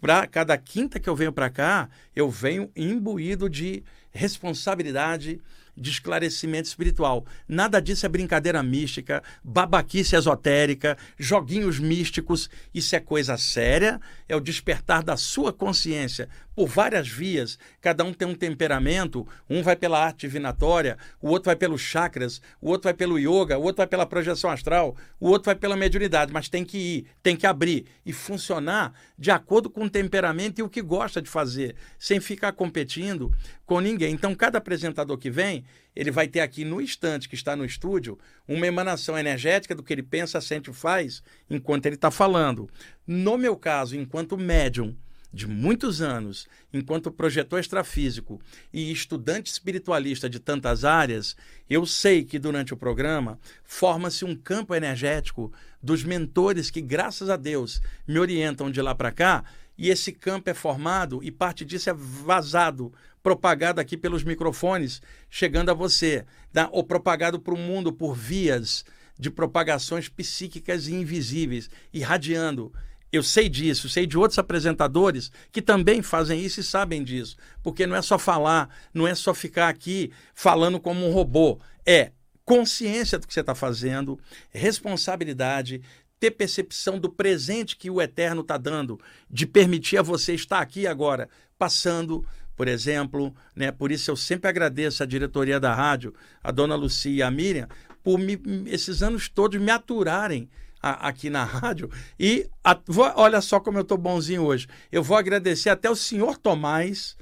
[0.00, 5.40] para cada quinta que eu venho para cá, eu venho imbuído de responsabilidade,
[5.78, 7.24] de esclarecimento espiritual.
[7.46, 12.50] Nada disso é brincadeira mística, babaquice esotérica, joguinhos místicos.
[12.74, 18.12] Isso é coisa séria, é o despertar da sua consciência por várias vias, cada um
[18.12, 22.84] tem um temperamento, um vai pela arte divinatória, o outro vai pelos chakras, o outro
[22.84, 26.48] vai pelo yoga, o outro vai pela projeção astral, o outro vai pela mediunidade, mas
[26.48, 30.68] tem que ir, tem que abrir e funcionar de acordo com o temperamento e o
[30.68, 33.32] que gosta de fazer, sem ficar competindo
[33.64, 34.12] com ninguém.
[34.12, 35.64] Então, cada apresentador que vem,
[35.98, 39.92] ele vai ter aqui no instante que está no estúdio uma emanação energética do que
[39.92, 42.70] ele pensa, sente e faz enquanto ele está falando.
[43.04, 44.96] No meu caso, enquanto médium,
[45.32, 48.40] de muitos anos, enquanto projetor extrafísico
[48.72, 51.36] e estudante espiritualista de tantas áreas,
[51.68, 57.36] eu sei que durante o programa forma-se um campo energético dos mentores que, graças a
[57.36, 59.44] Deus, me orientam de lá para cá,
[59.78, 65.70] e esse campo é formado e parte disso é vazado, propagado aqui pelos microfones, chegando
[65.70, 66.68] a você, tá?
[66.72, 68.84] ou propagado para o mundo por vias
[69.16, 72.72] de propagações psíquicas e invisíveis, irradiando
[73.10, 77.36] eu sei disso, sei de outros apresentadores que também fazem isso e sabem disso.
[77.62, 81.58] Porque não é só falar, não é só ficar aqui falando como um robô.
[81.86, 82.12] É
[82.44, 84.18] consciência do que você está fazendo,
[84.50, 85.82] responsabilidade,
[86.18, 89.00] ter percepção do presente que o Eterno está dando,
[89.30, 91.28] de permitir a você estar aqui agora,
[91.58, 92.24] passando,
[92.56, 93.70] por exemplo, né?
[93.70, 97.68] Por isso eu sempre agradeço a diretoria da rádio, a dona Lucia e a Miriam,
[98.02, 100.48] por me, esses anos todos me aturarem
[100.82, 101.90] a, aqui na rádio.
[102.18, 104.66] E a, vou, olha só como eu estou bonzinho hoje.
[104.90, 107.16] Eu vou agradecer até o senhor Tomás,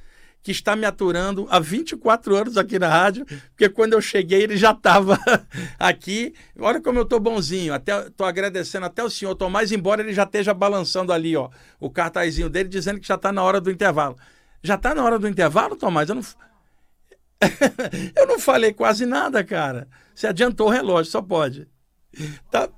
[0.47, 4.57] que está me aturando há 24 anos aqui na rádio, porque quando eu cheguei ele
[4.57, 5.19] já estava
[5.77, 6.33] aqui.
[6.57, 7.75] Olha como eu estou bonzinho.
[7.75, 11.91] Até estou agradecendo até o senhor Tomás, embora ele já esteja balançando ali, ó, o
[11.91, 14.17] cartazinho dele, dizendo que já está na hora do intervalo.
[14.63, 16.09] Já está na hora do intervalo, Tomás?
[16.09, 16.23] Eu não.
[18.15, 19.89] eu não falei quase nada, cara.
[20.15, 21.67] Você adiantou o relógio, só pode.
[22.53, 22.69] Tá,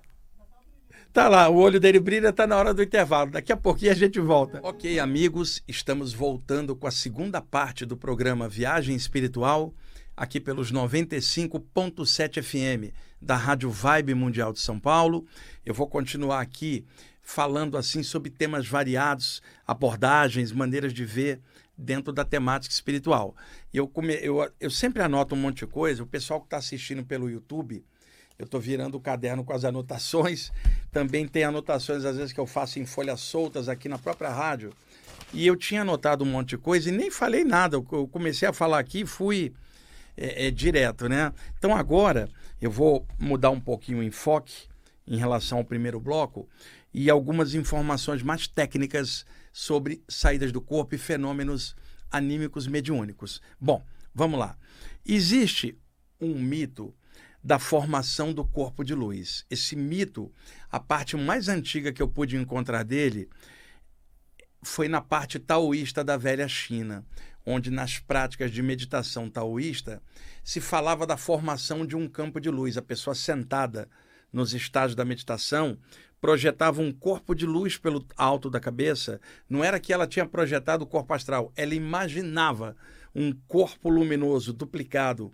[1.12, 3.31] Tá lá, o olho dele brilha, tá na hora do intervalo.
[3.31, 4.61] Daqui a pouquinho a gente volta.
[4.62, 9.73] Ok, amigos, estamos voltando com a segunda parte do programa Viagem Espiritual,
[10.14, 15.27] aqui pelos 95.7 FM da Rádio Vibe Mundial de São Paulo.
[15.64, 16.85] Eu vou continuar aqui
[17.23, 21.40] falando assim sobre temas variados, abordagens, maneiras de ver
[21.77, 23.35] dentro da temática espiritual.
[23.73, 27.03] Eu, come, eu, eu sempre anoto um monte de coisa, o pessoal que está assistindo
[27.03, 27.83] pelo YouTube
[28.38, 30.53] eu estou virando o caderno com as anotações.
[30.92, 34.72] Também tem anotações, às vezes, que eu faço em folhas soltas aqui na própria rádio.
[35.35, 37.77] E eu tinha anotado um monte de coisa e nem falei nada.
[37.77, 39.53] Eu comecei a falar aqui e fui
[40.16, 41.33] é, é, direto, né?
[41.59, 42.29] Então agora
[42.62, 44.68] eu vou mudar um pouquinho o enfoque
[45.05, 46.48] em relação ao primeiro bloco
[46.94, 51.74] e algumas informações mais técnicas sobre saídas do corpo e fenômenos
[52.09, 53.42] anímicos mediúnicos.
[53.61, 54.57] Bom, vamos lá.
[55.05, 55.77] Existe
[56.20, 56.94] um mito
[57.48, 59.46] da formação do corpo de luz.
[59.48, 60.30] Esse mito,
[60.70, 63.26] a parte mais antiga que eu pude encontrar dele,
[64.62, 67.06] foi na parte taoísta da velha China,
[67.46, 70.02] onde nas práticas de meditação taoísta
[70.44, 72.76] se falava da formação de um campo de luz.
[72.76, 73.88] A pessoa sentada
[74.30, 75.78] nos estágios da meditação
[76.20, 79.22] projetava um corpo de luz pelo alto da cabeça.
[79.48, 82.76] Não era que ela tinha projetado o corpo astral, ela imaginava
[83.14, 85.32] um corpo luminoso duplicado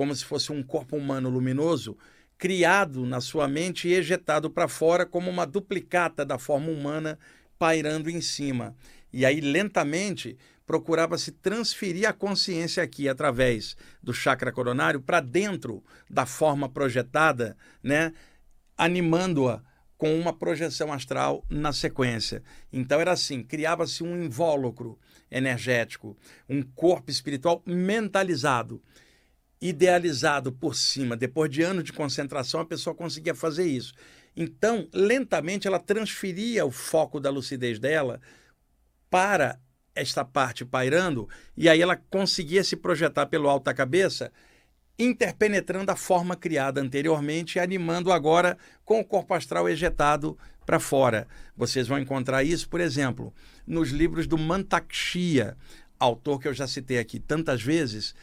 [0.00, 1.94] como se fosse um corpo humano luminoso,
[2.38, 7.18] criado na sua mente e ejetado para fora como uma duplicata da forma humana
[7.58, 8.74] pairando em cima.
[9.12, 16.24] E aí, lentamente, procurava-se transferir a consciência aqui através do chakra coronário para dentro da
[16.24, 18.14] forma projetada, né?
[18.78, 19.62] animando-a
[19.98, 22.42] com uma projeção astral na sequência.
[22.72, 24.98] Então era assim, criava-se um invólucro
[25.30, 26.16] energético,
[26.48, 28.82] um corpo espiritual mentalizado
[29.60, 33.92] idealizado por cima, depois de anos de concentração, a pessoa conseguia fazer isso.
[34.34, 38.20] Então, lentamente, ela transferia o foco da lucidez dela
[39.10, 39.58] para
[39.94, 44.32] esta parte pairando, e aí ela conseguia se projetar pelo alto da cabeça,
[44.98, 51.26] interpenetrando a forma criada anteriormente e animando agora com o corpo astral ejetado para fora.
[51.56, 53.34] Vocês vão encontrar isso, por exemplo,
[53.66, 55.56] nos livros do Mantakshia,
[55.98, 58.14] autor que eu já citei aqui tantas vezes,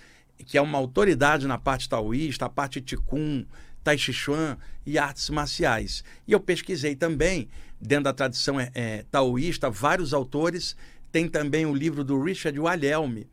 [0.46, 3.46] que é uma autoridade na parte taoísta, a parte Ticum,
[3.84, 6.04] Tai Chi Chuan e artes marciais.
[6.28, 10.76] E eu pesquisei também, dentro da tradição é, é, taoísta, vários autores.
[11.12, 13.24] Tem também o livro do Richard Wilhelm,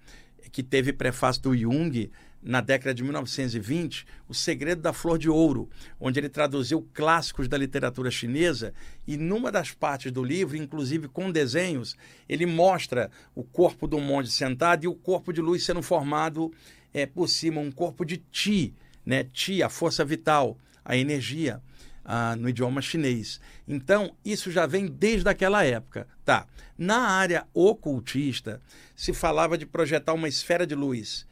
[0.53, 2.11] que teve prefácio do Jung
[2.45, 7.57] na década de 1920, O Segredo da Flor de Ouro, onde ele traduziu clássicos da
[7.57, 8.75] literatura chinesa
[9.07, 11.97] e numa das partes do livro, inclusive com desenhos,
[12.29, 16.53] ele mostra o corpo do monge sentado e o corpo de luz sendo formado
[16.95, 18.73] é, por cima um corpo de Ti,
[19.05, 19.25] né?
[19.25, 21.61] Ti, a força vital, a energia.
[22.05, 23.41] ah, no idioma chinês.
[23.67, 26.07] Então, isso já vem desde aquela época.
[26.25, 26.47] Tá.
[26.77, 28.61] Na área ocultista,
[28.95, 31.27] se falava de projetar uma esfera de luz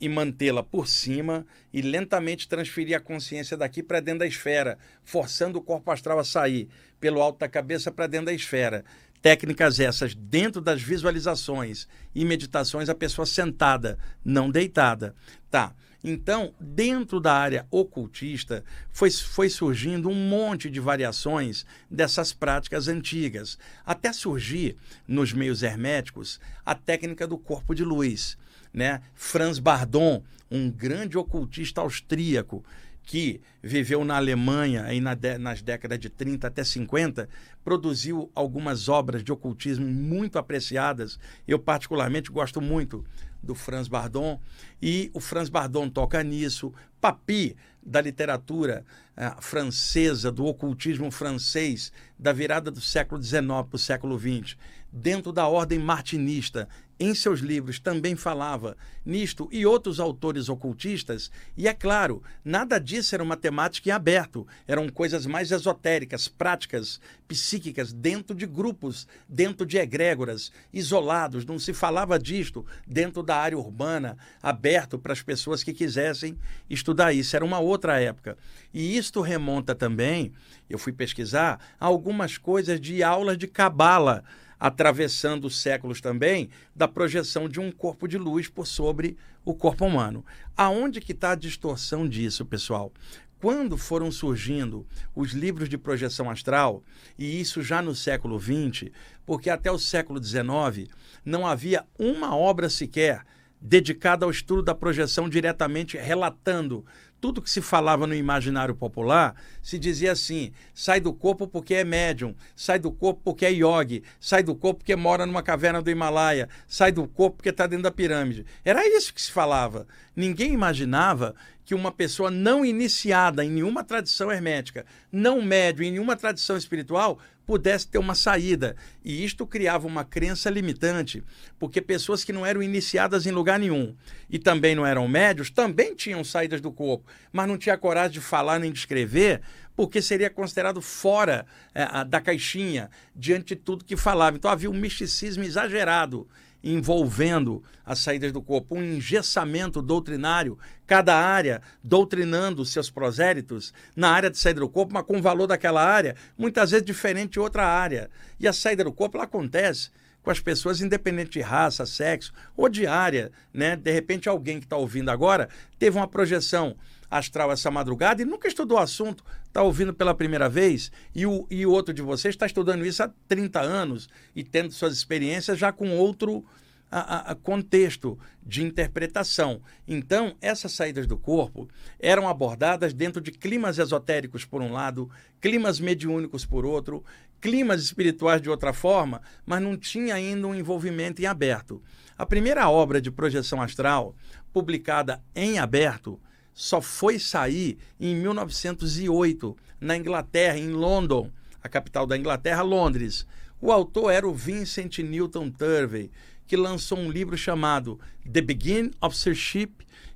[0.00, 5.58] e mantê-la por cima e lentamente transferir a consciência daqui para dentro da esfera, forçando
[5.58, 6.68] o corpo astral a sair
[7.00, 8.84] pelo alto da cabeça para dentro da esfera.
[9.20, 15.14] Técnicas essas dentro das visualizações e meditações, a pessoa sentada, não deitada.
[15.50, 15.74] Tá.
[16.02, 23.58] Então, dentro da área ocultista, foi, foi surgindo um monte de variações dessas práticas antigas,
[23.84, 24.76] até surgir
[25.08, 28.38] nos meios herméticos a técnica do corpo de luz.
[28.72, 29.02] Né?
[29.14, 32.64] Franz Bardon, um grande ocultista austríaco,
[33.08, 37.26] que viveu na Alemanha aí na de, nas décadas de 30 até 50,
[37.64, 41.18] produziu algumas obras de ocultismo muito apreciadas.
[41.46, 43.02] Eu, particularmente, gosto muito
[43.42, 44.38] do Franz Bardon,
[44.80, 46.70] e o Franz Bardon toca nisso.
[47.00, 48.84] Papi, da literatura
[49.16, 54.54] uh, francesa, do ocultismo francês, da virada do século XIX para o século XX,
[54.92, 56.68] dentro da ordem martinista,
[57.00, 63.14] em seus livros também falava nisto e outros autores ocultistas, e é claro, nada disso
[63.14, 69.64] era uma temática em aberto, eram coisas mais esotéricas, práticas, psíquicas, dentro de grupos, dentro
[69.64, 75.62] de egrégoras, isolados, não se falava disto dentro da área urbana, aberto para as pessoas
[75.62, 76.36] que quisessem
[76.68, 78.36] estudar isso, era uma outra época.
[78.74, 80.32] E isto remonta também,
[80.68, 84.24] eu fui pesquisar, algumas coisas de aulas de cabala
[84.58, 89.86] atravessando os séculos também, da projeção de um corpo de luz por sobre o corpo
[89.86, 90.24] humano.
[90.56, 92.92] Aonde que está a distorção disso, pessoal?
[93.40, 96.82] Quando foram surgindo os livros de projeção astral,
[97.16, 98.90] e isso já no século XX,
[99.24, 100.92] porque até o século XIX
[101.24, 103.24] não havia uma obra sequer
[103.60, 106.84] dedicada ao estudo da projeção diretamente relatando
[107.20, 111.84] tudo que se falava no imaginário popular, se dizia assim: sai do corpo porque é
[111.84, 115.90] médium, sai do corpo porque é yogi, sai do corpo porque mora numa caverna do
[115.90, 118.46] Himalaia, sai do corpo porque está dentro da pirâmide.
[118.64, 119.86] Era isso que se falava.
[120.14, 126.16] Ninguém imaginava que uma pessoa não iniciada em nenhuma tradição hermética, não médio em nenhuma
[126.16, 128.76] tradição espiritual, pudesse ter uma saída.
[129.02, 131.24] E isto criava uma crença limitante,
[131.58, 133.96] porque pessoas que não eram iniciadas em lugar nenhum
[134.28, 138.20] e também não eram médios, também tinham saídas do corpo, mas não tinha coragem de
[138.20, 139.40] falar nem de escrever,
[139.74, 144.36] porque seria considerado fora é, da caixinha diante de tudo que falava.
[144.36, 146.28] Então havia um misticismo exagerado
[146.62, 154.30] envolvendo as saídas do corpo, um engessamento doutrinário, cada área doutrinando seus prosélitos na área
[154.30, 157.66] de saída do corpo, mas com o valor daquela área, muitas vezes diferente de outra
[157.66, 158.10] área.
[158.38, 159.90] E a saída do corpo ela acontece
[160.22, 163.30] com as pessoas, independente de raça, sexo ou de área.
[163.54, 163.76] Né?
[163.76, 166.76] De repente, alguém que está ouvindo agora teve uma projeção
[167.10, 171.46] astral essa madrugada e nunca estudou o assunto, está ouvindo pela primeira vez, e o
[171.50, 175.72] e outro de vocês está estudando isso há 30 anos e tendo suas experiências já
[175.72, 176.44] com outro
[176.90, 179.60] a, a, contexto de interpretação.
[179.86, 181.68] Então, essas saídas do corpo
[181.98, 187.04] eram abordadas dentro de climas esotéricos, por um lado, climas mediúnicos, por outro,
[187.40, 191.82] climas espirituais de outra forma, mas não tinha ainda um envolvimento em aberto.
[192.16, 194.14] A primeira obra de projeção astral,
[194.52, 196.18] publicada em aberto,
[196.58, 201.30] só foi sair em 1908, na Inglaterra, em London,
[201.62, 203.24] a capital da Inglaterra, Londres.
[203.60, 206.10] O autor era o Vincent Newton Turvey,
[206.48, 209.70] que lançou um livro chamado The Beginning of Searship,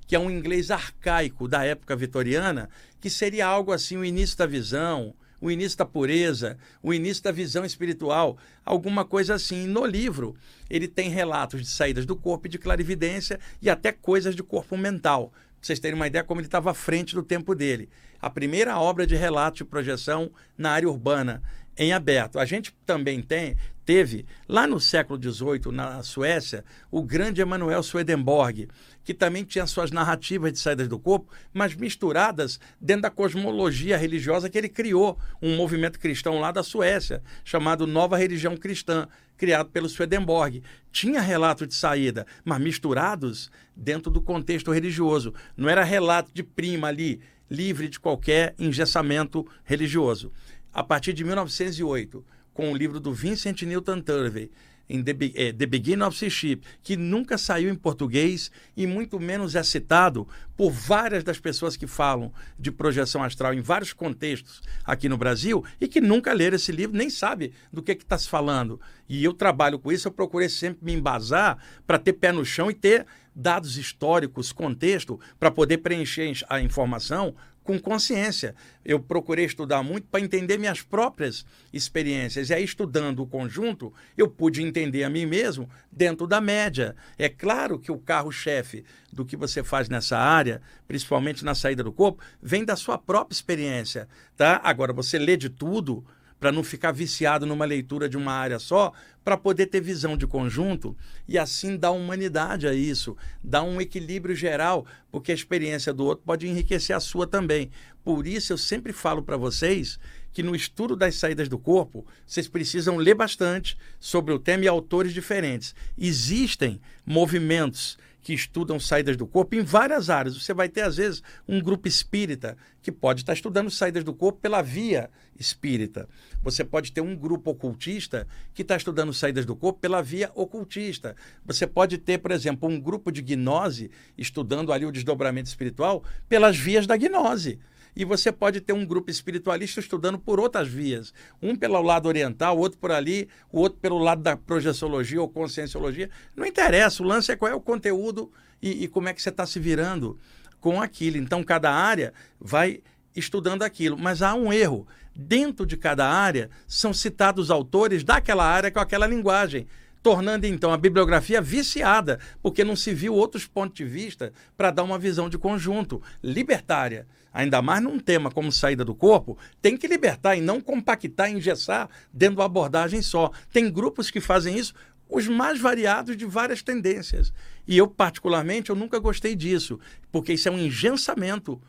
[0.05, 4.45] que é um inglês arcaico da época vitoriana, que seria algo assim o início da
[4.45, 9.65] visão, o início da pureza, o início da visão espiritual, alguma coisa assim.
[9.65, 10.35] No livro,
[10.69, 14.77] ele tem relatos de saídas do corpo e de clarividência e até coisas de corpo
[14.77, 15.31] mental.
[15.63, 17.89] Vocês terem uma ideia como ele estava à frente do tempo dele.
[18.21, 21.41] A primeira obra de relato de projeção na área urbana
[21.77, 22.39] em aberto.
[22.39, 23.55] A gente também tem,
[23.85, 28.67] teve, lá no século XVIII, na Suécia, o grande Emanuel Swedenborg,
[29.03, 34.49] que também tinha suas narrativas de saídas do corpo, mas misturadas dentro da cosmologia religiosa
[34.49, 39.07] que ele criou, um movimento cristão lá da Suécia, chamado Nova Religião Cristã,
[39.37, 40.63] criado pelo Swedenborg.
[40.91, 45.33] Tinha relato de saída, mas misturados dentro do contexto religioso.
[45.57, 50.31] Não era relato de prima ali, livre de qualquer engessamento religioso
[50.73, 54.51] a partir de 1908, com o livro do Vincent Newton Turvey,
[54.89, 59.55] em The, eh, The Beginning of Seaship, que nunca saiu em português e muito menos
[59.55, 65.07] é citado por várias das pessoas que falam de projeção astral em vários contextos aqui
[65.07, 68.79] no Brasil e que nunca leram esse livro, nem sabe do que está se falando.
[69.07, 71.57] E eu trabalho com isso, eu procurei sempre me embasar
[71.87, 73.05] para ter pé no chão e ter
[73.35, 77.33] dados históricos, contexto, para poder preencher a informação
[77.63, 78.55] com consciência.
[78.83, 82.49] Eu procurei estudar muito para entender minhas próprias experiências.
[82.49, 86.95] E aí, estudando o conjunto, eu pude entender a mim mesmo dentro da média.
[87.17, 91.91] É claro que o carro-chefe do que você faz nessa área, principalmente na saída do
[91.91, 94.07] corpo, vem da sua própria experiência.
[94.35, 94.59] Tá?
[94.63, 96.05] Agora, você lê de tudo
[96.43, 98.91] para não ficar viciado numa leitura de uma área só,
[99.23, 100.93] para poder ter visão de conjunto
[101.25, 106.25] e assim dar humanidade a isso, dar um equilíbrio geral, porque a experiência do outro
[106.25, 107.71] pode enriquecer a sua também.
[108.03, 109.97] Por isso eu sempre falo para vocês
[110.33, 114.67] que no estudo das saídas do corpo, vocês precisam ler bastante sobre o tema e
[114.67, 115.73] autores diferentes.
[115.97, 120.41] Existem movimentos que estudam saídas do corpo em várias áreas.
[120.41, 124.39] Você vai ter, às vezes, um grupo espírita que pode estar estudando saídas do corpo
[124.39, 126.07] pela via espírita.
[126.41, 131.15] Você pode ter um grupo ocultista que está estudando saídas do corpo pela via ocultista.
[131.45, 136.57] Você pode ter, por exemplo, um grupo de gnose estudando ali o desdobramento espiritual pelas
[136.57, 137.59] vias da gnose.
[137.95, 141.13] E você pode ter um grupo espiritualista estudando por outras vias.
[141.41, 146.09] Um pelo lado oriental, outro por ali, o outro pelo lado da projeciologia ou conscienciologia.
[146.35, 148.31] Não interessa, o lance é qual é o conteúdo
[148.61, 150.17] e, e como é que você está se virando
[150.59, 151.17] com aquilo.
[151.17, 152.81] Então, cada área vai
[153.15, 153.97] estudando aquilo.
[153.97, 154.87] Mas há um erro.
[155.15, 159.67] Dentro de cada área são citados autores daquela área com aquela linguagem
[160.03, 164.83] tornando então a bibliografia viciada, porque não se viu outros pontos de vista para dar
[164.83, 167.07] uma visão de conjunto libertária.
[167.33, 171.89] Ainda mais num tema como saída do corpo, tem que libertar e não compactar engessar
[172.13, 173.31] dentro de uma abordagem só.
[173.51, 174.73] Tem grupos que fazem isso,
[175.09, 177.33] os mais variados de várias tendências.
[177.67, 179.79] E eu, particularmente, eu nunca gostei disso,
[180.11, 181.59] porque isso é um engensamento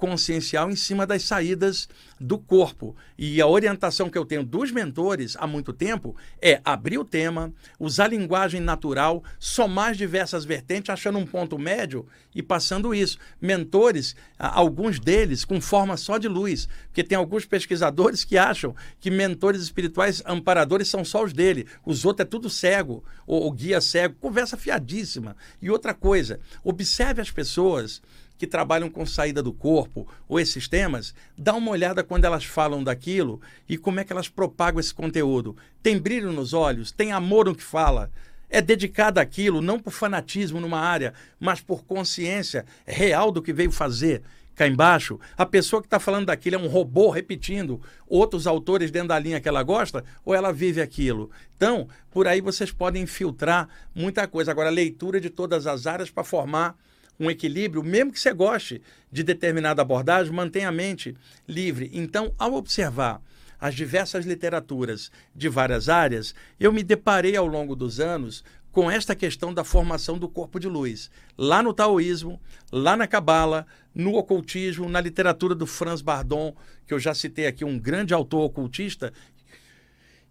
[0.00, 1.86] consciencial em cima das saídas
[2.18, 2.96] do corpo.
[3.18, 7.52] E a orientação que eu tenho dos mentores há muito tempo é abrir o tema,
[7.78, 13.18] usar linguagem natural, somar as diversas vertentes, achando um ponto médio e passando isso.
[13.40, 19.10] Mentores, alguns deles com forma só de luz, porque tem alguns pesquisadores que acham que
[19.10, 23.82] mentores espirituais amparadores são só os dele, os outros é tudo cego, ou, ou guia
[23.82, 25.36] cego, conversa fiadíssima.
[25.60, 28.00] E outra coisa, observe as pessoas
[28.40, 32.82] que trabalham com saída do corpo ou esses temas, dá uma olhada quando elas falam
[32.82, 33.38] daquilo
[33.68, 35.54] e como é que elas propagam esse conteúdo.
[35.82, 38.10] Tem brilho nos olhos, tem amor no que fala,
[38.48, 43.70] é dedicada àquilo, não por fanatismo numa área, mas por consciência real do que veio
[43.70, 44.22] fazer.
[44.54, 47.78] Cá embaixo, a pessoa que está falando daquilo é um robô repetindo
[48.08, 51.30] outros autores dentro da linha que ela gosta, ou ela vive aquilo.
[51.58, 54.50] Então, por aí vocês podem filtrar muita coisa.
[54.50, 56.74] Agora, leitura de todas as áreas para formar
[57.20, 58.80] um equilíbrio, mesmo que você goste
[59.12, 61.14] de determinada abordagem, mantenha a mente
[61.46, 61.90] livre.
[61.92, 63.20] Então, ao observar
[63.60, 68.42] as diversas literaturas de várias áreas, eu me deparei ao longo dos anos
[68.72, 71.10] com esta questão da formação do corpo de luz.
[71.36, 72.40] Lá no taoísmo,
[72.72, 76.56] lá na cabala, no ocultismo, na literatura do Franz Bardon,
[76.86, 79.12] que eu já citei aqui, um grande autor ocultista,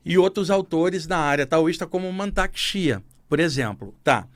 [0.04, 3.94] e outros autores na área taoísta, como Mantak Chia, por exemplo.
[4.04, 4.28] Tá.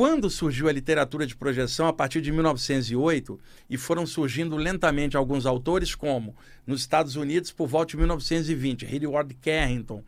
[0.00, 3.38] Quando surgiu a literatura de projeção, a partir de 1908,
[3.68, 6.34] e foram surgindo lentamente alguns autores, como
[6.66, 10.02] nos Estados Unidos, por volta de 1920, Hilliard Carrington.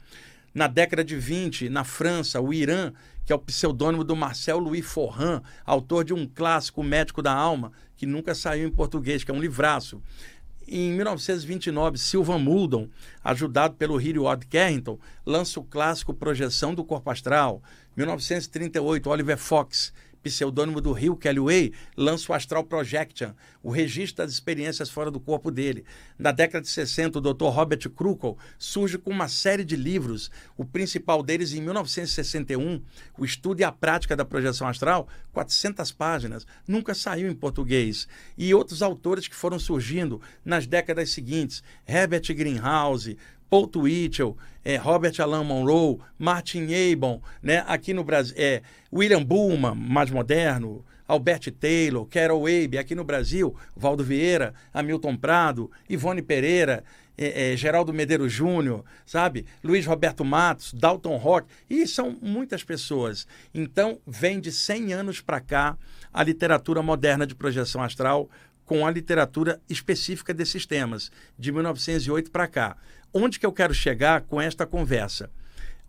[0.55, 2.95] Na década de 20, na França, o Irã,
[3.27, 7.71] que é o pseudônimo do Marcel Louis Forran, autor de um clássico Médico da Alma,
[7.95, 10.01] que nunca saiu em português, que é um livraço.
[10.67, 12.89] Em 1929, Sylvan Muldon,
[13.23, 17.63] ajudado pelo Hilliard Carrington, lança o clássico Projeção do Corpo Astral.
[17.97, 23.33] 1938, Oliver Fox, pseudônimo do Rio Kellyway, lança o Astral Projection,
[23.63, 25.85] o registro das experiências fora do corpo dele.
[26.19, 27.47] Na década de 60, o Dr.
[27.47, 32.83] Robert Krukel surge com uma série de livros, o principal deles em 1961,
[33.19, 38.07] O Estudo e a Prática da Projeção Astral, 400 páginas, nunca saiu em português.
[38.39, 43.19] E outros autores que foram surgindo nas décadas seguintes, Herbert Greenhouse,
[43.53, 44.35] Paul Twitchell,
[44.65, 47.63] é, Robert Alan Monroe, Martin Abon, né?
[47.67, 53.55] aqui no Brasil, é, William Bullman, mais moderno, Albert Taylor, Carol Abe, aqui no Brasil,
[53.77, 56.83] Valdo Vieira, Hamilton Prado, Ivone Pereira,
[57.19, 59.45] é, é, Geraldo Medeiros Júnior, sabe?
[59.63, 63.27] Luiz Roberto Matos, Dalton Rock, e são muitas pessoas.
[63.53, 65.77] Então, vem de 100 anos para cá
[66.11, 68.31] a literatura moderna de projeção astral
[68.65, 72.77] com a literatura específica desses temas, de 1908 para cá.
[73.15, 75.31] Onde que eu quero chegar com esta conversa?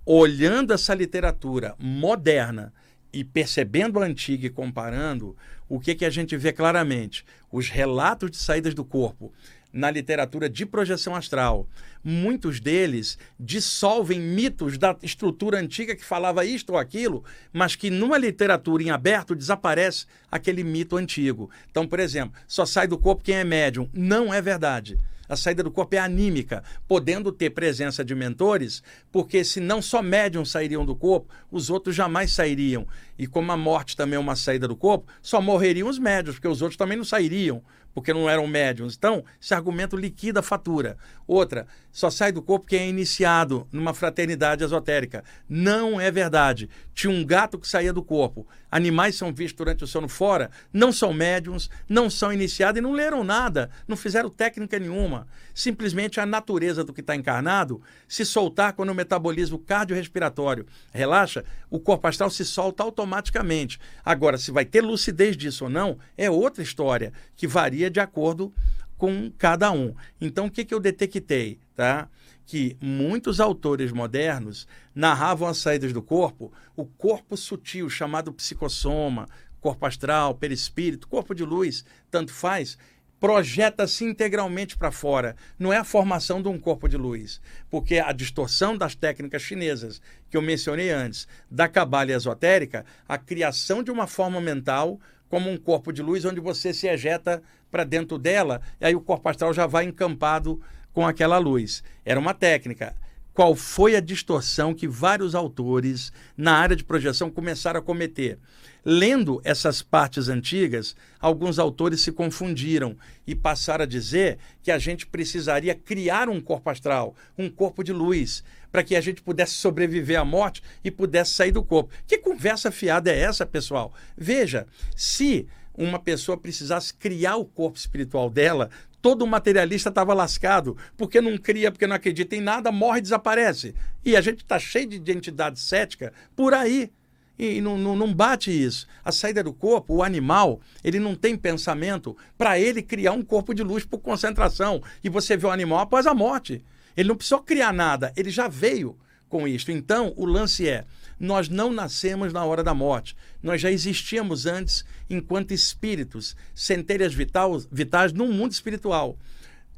[0.05, 2.73] Olhando essa literatura moderna
[3.13, 5.37] e percebendo a antiga e comparando,
[5.69, 7.23] o que, que a gente vê claramente?
[7.49, 9.31] Os relatos de saídas do corpo
[9.71, 11.65] na literatura de projeção astral.
[12.03, 18.17] Muitos deles dissolvem mitos da estrutura antiga que falava isto ou aquilo, mas que numa
[18.17, 21.49] literatura em aberto desaparece aquele mito antigo.
[21.71, 23.89] Então, por exemplo, só sai do corpo quem é médium.
[23.93, 24.99] Não é verdade
[25.33, 28.81] a saída do corpo é anímica, podendo ter presença de mentores,
[29.11, 32.87] porque se não só médiums sairiam do corpo, os outros jamais sairiam.
[33.17, 36.47] E como a morte também é uma saída do corpo, só morreriam os médiums, porque
[36.47, 37.61] os outros também não sairiam
[37.93, 38.95] porque não eram médiums.
[38.95, 40.97] Então, esse argumento liquida a fatura.
[41.27, 45.23] Outra, só sai do corpo quem é iniciado numa fraternidade esotérica.
[45.47, 46.67] Não é verdade.
[46.91, 48.47] Tinha um gato que saía do corpo.
[48.71, 52.91] Animais são vistos durante o sono fora, não são médiums, não são iniciados e não
[52.91, 55.27] leram nada, não fizeram técnica nenhuma.
[55.53, 61.79] Simplesmente a natureza do que está encarnado se soltar quando o metabolismo cardiorrespiratório relaxa, o
[61.79, 63.79] corpo astral se solta automaticamente.
[64.03, 68.51] Agora, se vai ter lucidez disso ou não, é outra história que varia de acordo
[68.97, 69.93] com cada um.
[70.19, 71.59] Então, o que, que eu detectei?
[71.75, 72.07] Tá?
[72.45, 79.27] Que muitos autores modernos narravam as saídas do corpo, o corpo sutil, chamado psicossoma,
[79.59, 82.77] corpo astral, perispírito, corpo de luz, tanto faz,
[83.23, 85.37] projeta-se integralmente para fora.
[85.57, 87.39] Não é a formação de um corpo de luz,
[87.69, 93.81] porque a distorção das técnicas chinesas que eu mencionei antes, da cabala esotérica, a criação
[93.81, 97.41] de uma forma mental como um corpo de luz onde você se ejeta
[97.73, 100.61] para dentro dela e aí o corpo astral já vai encampado
[100.93, 101.83] com aquela luz.
[102.05, 102.95] Era uma técnica.
[103.33, 108.37] Qual foi a distorção que vários autores na área de projeção começaram a cometer?
[108.85, 112.95] Lendo essas partes antigas, alguns autores se confundiram
[113.25, 117.91] e passaram a dizer que a gente precisaria criar um corpo astral, um corpo de
[117.91, 121.91] luz, para que a gente pudesse sobreviver à morte e pudesse sair do corpo.
[122.05, 123.91] Que conversa fiada é essa, pessoal?
[124.15, 128.69] Veja, se uma pessoa precisasse criar o corpo espiritual dela,
[129.01, 133.75] todo materialista estava lascado, porque não cria, porque não acredita em nada, morre e desaparece.
[134.03, 136.91] E a gente está cheio de identidade cética por aí.
[137.37, 138.87] E não, não, não, bate isso.
[139.03, 143.53] A saída do corpo, o animal, ele não tem pensamento para ele criar um corpo
[143.53, 144.81] de luz por concentração.
[145.03, 146.63] E você vê o animal após a morte.
[146.95, 148.95] Ele não precisou criar nada, ele já veio
[149.27, 149.71] com isto.
[149.71, 150.85] Então, o lance é:
[151.23, 153.15] nós não nascemos na hora da morte.
[153.41, 159.17] Nós já existíamos antes enquanto espíritos, centelhas vitais, vitais no mundo espiritual.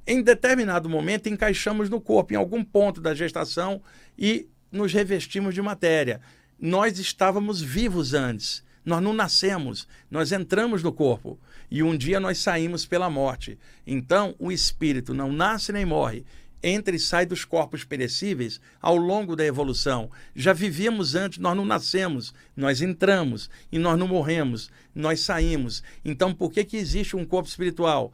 [0.07, 3.79] Em determinado momento, encaixamos no corpo, em algum ponto da gestação,
[4.17, 6.19] e nos revestimos de matéria.
[6.59, 8.63] Nós estávamos vivos antes.
[8.83, 11.39] Nós não nascemos, nós entramos no corpo
[11.71, 13.57] e um dia nós saímos pela morte.
[13.85, 16.23] Então, o espírito não nasce nem morre,
[16.65, 20.09] entra e sai dos corpos perecíveis ao longo da evolução.
[20.35, 25.83] Já vivíamos antes, nós não nascemos, nós entramos e nós não morremos, nós saímos.
[26.03, 28.11] Então, por que, que existe um corpo espiritual?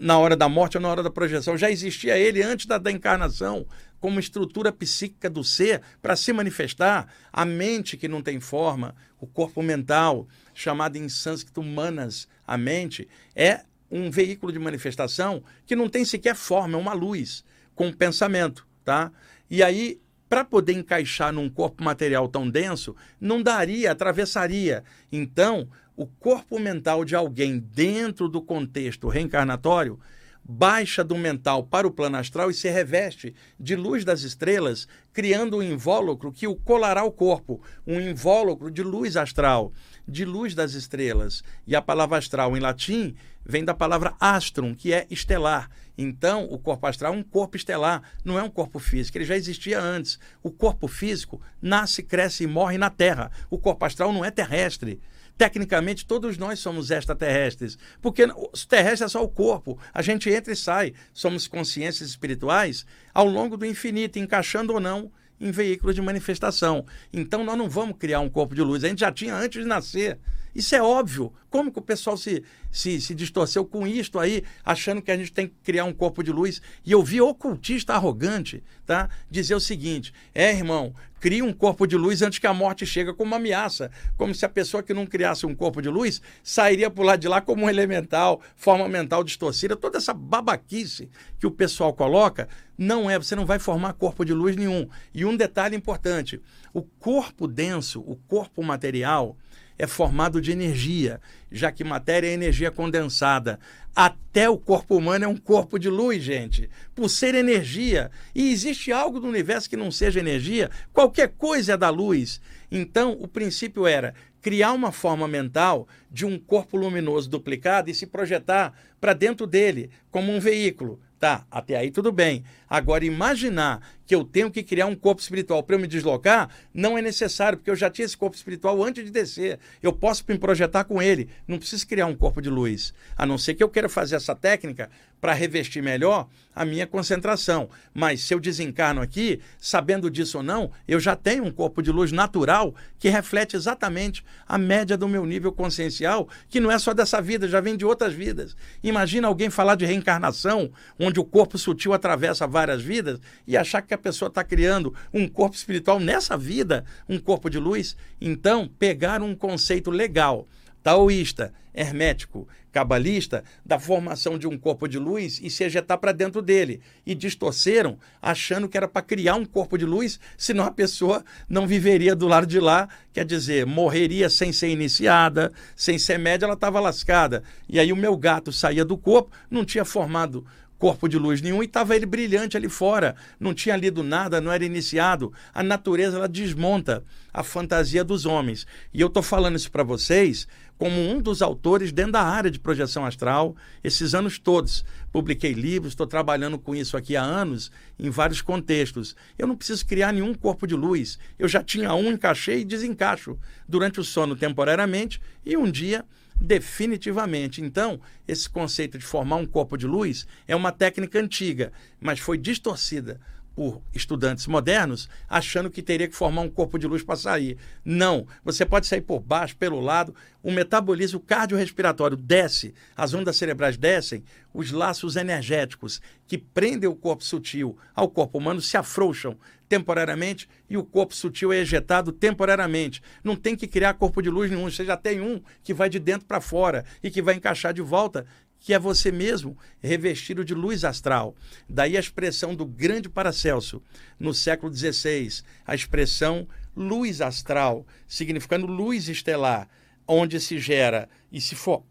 [0.00, 1.56] Na hora da morte ou na hora da projeção?
[1.56, 3.64] Já existia ele antes da, da encarnação,
[4.00, 7.06] como estrutura psíquica do ser para se manifestar.
[7.32, 13.06] A mente que não tem forma, o corpo mental, chamado em sânscrito manas, a mente,
[13.32, 17.44] é um veículo de manifestação que não tem sequer forma, é uma luz
[17.76, 19.12] com pensamento, tá?
[19.48, 24.82] E aí, para poder encaixar num corpo material tão denso, não daria, atravessaria.
[25.12, 30.00] Então, o corpo mental de alguém dentro do contexto reencarnatório
[30.48, 35.56] baixa do mental para o plano astral e se reveste de luz das estrelas, criando
[35.56, 39.72] um invólucro que o colará ao corpo, um invólucro de luz astral,
[40.06, 41.42] de luz das estrelas.
[41.66, 45.70] E a palavra astral em latim vem da palavra astrum, que é estelar.
[45.98, 49.16] Então, o corpo astral é um corpo estelar, não é um corpo físico.
[49.16, 50.18] Ele já existia antes.
[50.42, 53.30] O corpo físico nasce, cresce e morre na Terra.
[53.48, 55.00] O corpo astral não é terrestre.
[55.38, 60.50] Tecnicamente, todos nós somos extraterrestres, porque o terrestre é só o corpo, a gente entra
[60.50, 60.94] e sai.
[61.12, 66.84] Somos consciências espirituais ao longo do infinito, encaixando ou não em veículos de manifestação.
[67.12, 69.68] Então, nós não vamos criar um corpo de luz, a gente já tinha antes de
[69.68, 70.18] nascer.
[70.56, 71.30] Isso é óbvio.
[71.50, 75.30] Como que o pessoal se, se, se distorceu com isto aí, achando que a gente
[75.30, 76.62] tem que criar um corpo de luz?
[76.82, 81.96] E eu vi ocultista arrogante tá, dizer o seguinte: é, irmão, cria um corpo de
[81.96, 83.90] luz antes que a morte chegue como uma ameaça.
[84.16, 87.28] Como se a pessoa que não criasse um corpo de luz sairia por lá de
[87.28, 89.76] lá como um elemental, forma mental distorcida.
[89.76, 94.32] Toda essa babaquice que o pessoal coloca, não é, você não vai formar corpo de
[94.32, 94.88] luz nenhum.
[95.14, 96.40] E um detalhe importante:
[96.72, 99.36] o corpo denso, o corpo material,
[99.78, 101.20] é formado de energia,
[101.50, 103.58] já que matéria é energia condensada.
[103.94, 108.10] Até o corpo humano é um corpo de luz, gente, por ser energia.
[108.34, 110.70] E existe algo no universo que não seja energia?
[110.92, 112.40] Qualquer coisa é da luz.
[112.70, 118.06] Então, o princípio era criar uma forma mental de um corpo luminoso duplicado e se
[118.06, 121.00] projetar para dentro dele como um veículo.
[121.18, 122.44] Tá, até aí tudo bem.
[122.68, 126.98] Agora, imaginar que eu tenho que criar um corpo espiritual para eu me deslocar, não
[126.98, 129.58] é necessário, porque eu já tinha esse corpo espiritual antes de descer.
[129.82, 132.92] Eu posso me projetar com ele, não preciso criar um corpo de luz.
[133.16, 134.90] A não ser que eu queira fazer essa técnica
[135.20, 137.68] para revestir melhor a minha concentração.
[137.92, 141.92] Mas se eu desencarno aqui, sabendo disso ou não, eu já tenho um corpo de
[141.92, 146.94] luz natural que reflete exatamente a média do meu nível consciencial, que não é só
[146.94, 148.56] dessa vida, já vem de outras vidas.
[148.82, 153.92] Imagina alguém falar de reencarnação, onde o corpo sutil atravessa várias vidas, e achar que
[153.92, 157.96] a pessoa está criando um corpo espiritual nessa vida, um corpo de luz.
[158.20, 160.48] Então, pegar um conceito legal
[160.86, 166.40] taoísta, hermético, cabalista, da formação de um corpo de luz e se ejetar para dentro
[166.40, 166.80] dele.
[167.04, 171.66] E distorceram, achando que era para criar um corpo de luz, senão a pessoa não
[171.66, 176.54] viveria do lado de lá, quer dizer, morreria sem ser iniciada, sem ser média, ela
[176.54, 177.42] estava lascada.
[177.68, 180.46] E aí o meu gato saía do corpo, não tinha formado
[180.78, 183.16] corpo de luz nenhum e estava ele brilhante ali fora.
[183.40, 185.32] Não tinha lido nada, não era iniciado.
[185.52, 188.66] A natureza ela desmonta a fantasia dos homens.
[188.92, 190.46] E eu estou falando isso para vocês
[190.78, 194.84] como um dos autores dentro da área de projeção astral, esses anos todos.
[195.12, 199.16] Publiquei livros, estou trabalhando com isso aqui há anos, em vários contextos.
[199.38, 201.18] Eu não preciso criar nenhum corpo de luz.
[201.38, 206.04] Eu já tinha um, encaixei e desencaixo durante o sono temporariamente e um dia
[206.38, 207.62] definitivamente.
[207.62, 207.98] Então,
[208.28, 213.18] esse conceito de formar um corpo de luz é uma técnica antiga, mas foi distorcida
[213.56, 217.56] por estudantes modernos, achando que teria que formar um corpo de luz para sair.
[217.82, 223.78] Não, você pode sair por baixo, pelo lado, o metabolismo cardiorrespiratório desce, as ondas cerebrais
[223.78, 229.38] descem, os laços energéticos que prendem o corpo sutil ao corpo humano se afrouxam
[229.68, 233.02] temporariamente e o corpo sutil é ejetado temporariamente.
[233.24, 235.98] Não tem que criar corpo de luz nenhum, você já tem um que vai de
[235.98, 238.26] dentro para fora e que vai encaixar de volta
[238.66, 241.36] que é você mesmo revestido de luz astral.
[241.68, 243.80] Daí a expressão do grande Paracelso,
[244.18, 249.68] no século XVI, a expressão luz astral, significando luz estelar,
[250.04, 251.84] onde se gera e se for,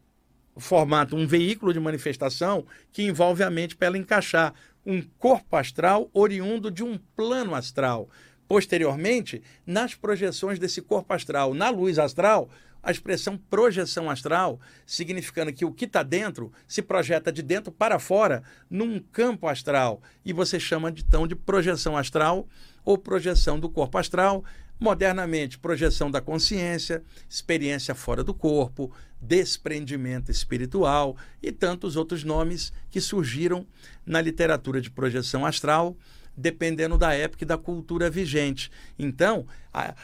[0.58, 4.54] formata um veículo de manifestação que envolve a mente para ela encaixar
[4.86, 8.10] um corpo astral oriundo de um plano astral.
[8.50, 12.50] Posteriormente, nas projeções desse corpo astral, na luz astral,
[12.86, 17.98] a expressão projeção astral, significando que o que está dentro se projeta de dentro para
[17.98, 20.04] fora num campo astral.
[20.24, 22.48] E você chama então de projeção astral
[22.86, 24.46] ou projeção do corpo astral.
[24.80, 33.02] Modernamente, projeção da consciência, experiência fora do corpo, desprendimento espiritual e tantos outros nomes que
[33.02, 33.66] surgiram
[34.06, 35.98] na literatura de projeção astral,
[36.38, 38.70] dependendo da época e da cultura vigente.
[39.00, 39.96] Então, a,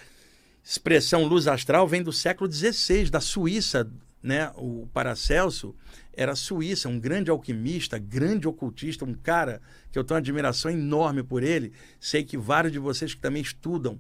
[0.64, 3.90] expressão luz astral vem do século XVI, da Suíça.
[4.22, 4.52] Né?
[4.56, 5.76] O Paracelso
[6.14, 11.24] era suíça, um grande alquimista, grande ocultista, um cara que eu tenho uma admiração enorme
[11.24, 11.74] por ele.
[12.00, 14.00] Sei que vários de vocês que também estudam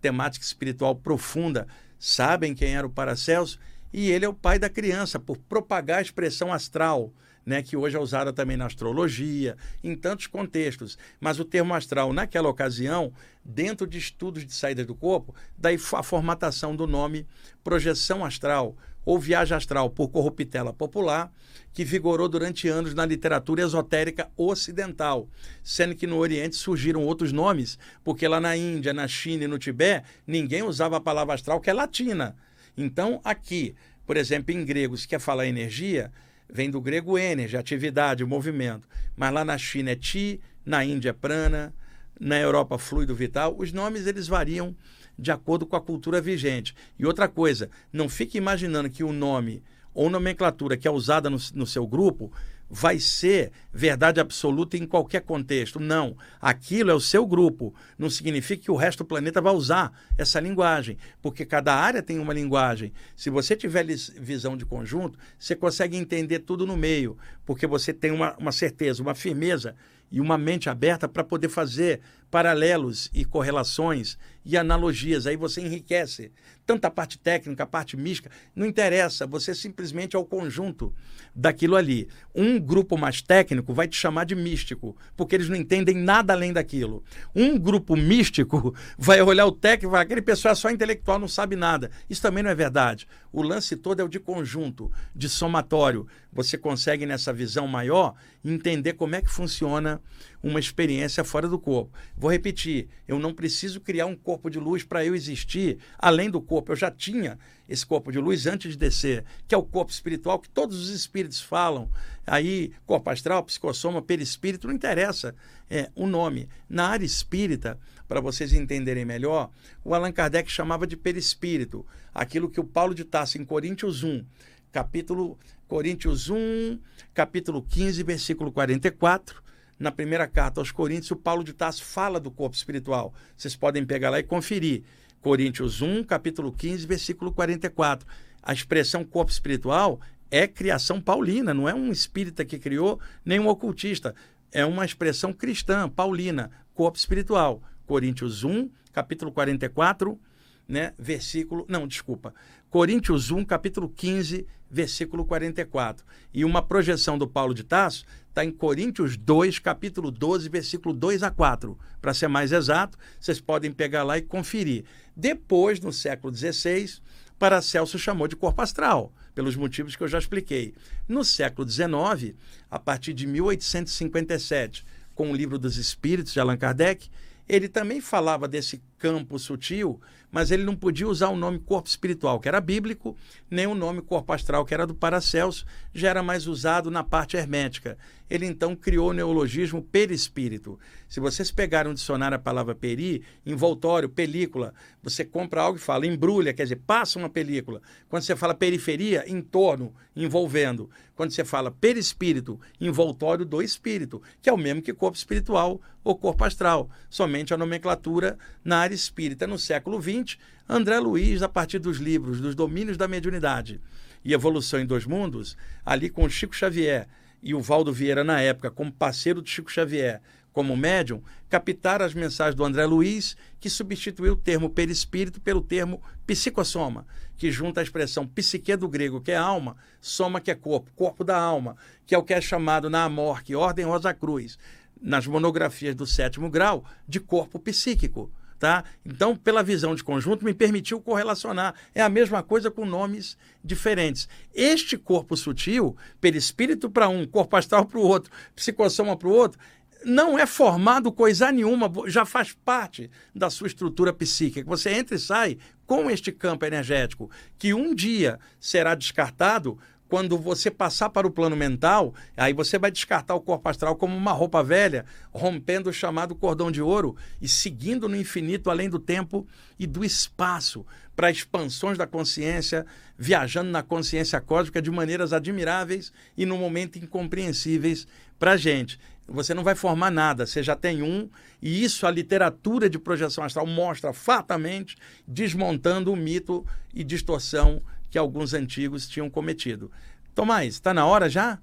[0.00, 1.66] temática espiritual profunda
[1.98, 3.58] sabem quem era o Paracelso.
[3.92, 7.12] E ele é o pai da criança, por propagar a expressão astral
[7.48, 10.98] né, que hoje é usada também na astrologia, em tantos contextos.
[11.18, 13.10] Mas o termo astral, naquela ocasião,
[13.42, 17.26] dentro de estudos de saída do corpo, daí a formatação do nome
[17.64, 21.32] projeção astral ou viagem astral por corruptela popular,
[21.72, 25.26] que vigorou durante anos na literatura esotérica ocidental,
[25.62, 29.58] sendo que no Oriente surgiram outros nomes, porque lá na Índia, na China e no
[29.58, 32.36] Tibete, ninguém usava a palavra astral, que é latina.
[32.76, 33.74] Então, aqui,
[34.04, 36.12] por exemplo, em grego, se quer falar energia,
[36.50, 38.88] vem do grego energy, atividade, movimento.
[39.16, 41.74] Mas lá na China é ti, na Índia é prana,
[42.18, 43.54] na Europa fluido vital.
[43.58, 44.74] Os nomes eles variam
[45.18, 46.74] de acordo com a cultura vigente.
[46.98, 51.38] E outra coisa, não fique imaginando que o nome ou nomenclatura que é usada no,
[51.54, 52.32] no seu grupo
[52.70, 55.80] vai ser verdade absoluta em qualquer contexto.
[55.80, 56.16] Não.
[56.40, 57.74] Aquilo é o seu grupo.
[57.98, 62.18] Não significa que o resto do planeta vai usar essa linguagem, porque cada área tem
[62.18, 62.92] uma linguagem.
[63.16, 67.16] Se você tiver visão de conjunto, você consegue entender tudo no meio,
[67.46, 69.74] porque você tem uma, uma certeza, uma firmeza
[70.10, 72.00] e uma mente aberta para poder fazer
[72.30, 75.26] paralelos e correlações e analogias.
[75.26, 76.32] Aí você enriquece
[76.64, 80.94] tanto a parte técnica, a parte mística, não interessa, você simplesmente é o conjunto
[81.34, 82.08] daquilo ali.
[82.34, 86.52] Um grupo mais técnico vai te chamar de místico, porque eles não entendem nada além
[86.52, 87.02] daquilo.
[87.34, 91.28] Um grupo místico vai olhar o técnico e falar: aquele pessoal é só intelectual, não
[91.28, 91.90] sabe nada.
[92.08, 93.08] Isso também não é verdade.
[93.32, 96.06] O lance todo é o de conjunto, de somatório.
[96.30, 98.14] Você consegue, nessa visão maior,
[98.44, 100.00] entender como é que funciona
[100.42, 101.92] uma experiência fora do corpo.
[102.16, 106.40] Vou repetir: eu não preciso criar um corpo de luz para eu existir além do
[106.40, 106.72] corpo.
[106.72, 110.38] Eu já tinha esse corpo de luz antes de descer, que é o corpo espiritual
[110.38, 111.90] que todos os espíritos falam.
[112.26, 115.34] Aí, corpo astral, psicossoma, perispírito, não interessa
[115.68, 116.48] é, o nome.
[116.68, 117.78] Na área espírita,
[118.08, 119.50] para vocês entenderem melhor,
[119.84, 121.84] o Allan Kardec chamava de perispírito,
[122.14, 124.24] aquilo que o Paulo de Tarso em Coríntios 1,
[124.72, 126.78] capítulo Coríntios 1,
[127.12, 129.42] capítulo 15, versículo 44,
[129.78, 133.14] na primeira carta aos Coríntios, o Paulo de Tarso fala do corpo espiritual.
[133.36, 134.82] Vocês podem pegar lá e conferir.
[135.20, 138.06] Coríntios 1, capítulo 15, versículo 44.
[138.42, 140.00] A expressão corpo espiritual
[140.30, 144.14] é criação paulina, não é um espírita que criou, nem um ocultista.
[144.50, 147.62] É uma expressão cristã, paulina, corpo espiritual.
[147.86, 150.18] Coríntios 1, capítulo 44,
[150.66, 151.64] né, versículo.
[151.68, 152.34] Não, desculpa.
[152.70, 156.04] Coríntios 1, capítulo 15, versículo 44.
[156.34, 161.22] E uma projeção do Paulo de Tarso está em Coríntios 2, capítulo 12, versículo 2
[161.22, 161.78] a 4.
[161.98, 164.84] Para ser mais exato, vocês podem pegar lá e conferir.
[165.16, 167.00] Depois, no século XVI,
[167.38, 170.74] Paracelso chamou de corpo astral, pelos motivos que eu já expliquei.
[171.08, 172.34] No século XIX,
[172.70, 177.08] a partir de 1857, com o Livro dos Espíritos de Allan Kardec,
[177.48, 182.38] ele também falava desse campo sutil, mas ele não podia usar o nome corpo espiritual,
[182.38, 183.16] que era bíblico,
[183.50, 187.36] nem o nome corpo astral, que era do Paracelso, já era mais usado na parte
[187.36, 187.96] hermética.
[188.28, 190.78] Ele então criou o neologismo perispírito.
[191.08, 196.06] Se vocês pegarem um dicionário a palavra peri, envoltório, película, você compra algo e fala
[196.06, 197.80] embrulha, quer dizer, passa uma película.
[198.08, 200.90] Quando você fala periferia, entorno, envolvendo.
[201.16, 206.14] Quando você fala perispírito, envoltório do espírito, que é o mesmo que corpo espiritual ou
[206.16, 209.46] corpo astral, somente a nomenclatura na área espírita.
[209.46, 213.80] No século XX, André Luiz, a partir dos livros dos domínios da mediunidade
[214.24, 217.06] e Evolução em Dois Mundos, ali com Chico Xavier
[217.42, 220.20] e o Valdo Vieira, na época, como parceiro do Chico Xavier,
[220.52, 226.02] como médium, captaram as mensagens do André Luiz, que substituiu o termo perispírito pelo termo
[226.26, 230.90] psicossoma, que junta a expressão psique do grego, que é alma, soma, que é corpo,
[230.96, 234.58] corpo da alma, que é o que é chamado na Amorque, Ordem Rosa Cruz,
[235.00, 238.32] nas monografias do sétimo grau, de corpo psíquico.
[238.58, 238.82] Tá?
[239.06, 241.74] Então, pela visão de conjunto, me permitiu correlacionar.
[241.94, 244.28] É a mesma coisa com nomes diferentes.
[244.52, 249.60] Este corpo sutil, perispírito para um, corpo astral para o outro, psicossoma para o outro,
[250.04, 254.68] não é formado coisa nenhuma, já faz parte da sua estrutura psíquica.
[254.68, 259.78] Você entra e sai com este campo energético, que um dia será descartado
[260.08, 264.16] quando você passar para o plano mental, aí você vai descartar o corpo astral como
[264.16, 268.98] uma roupa velha, rompendo o chamado cordão de ouro e seguindo no infinito além do
[268.98, 269.46] tempo
[269.78, 270.84] e do espaço,
[271.14, 272.86] para expansões da consciência,
[273.18, 278.06] viajando na consciência cósmica de maneiras admiráveis e no momento incompreensíveis
[278.38, 278.98] para a gente.
[279.26, 281.28] Você não vai formar nada, você já tem um,
[281.60, 284.96] e isso a literatura de projeção astral mostra fatamente,
[285.26, 289.90] desmontando o mito e distorção que alguns antigos tinham cometido.
[290.34, 291.58] Tomás, está na hora já?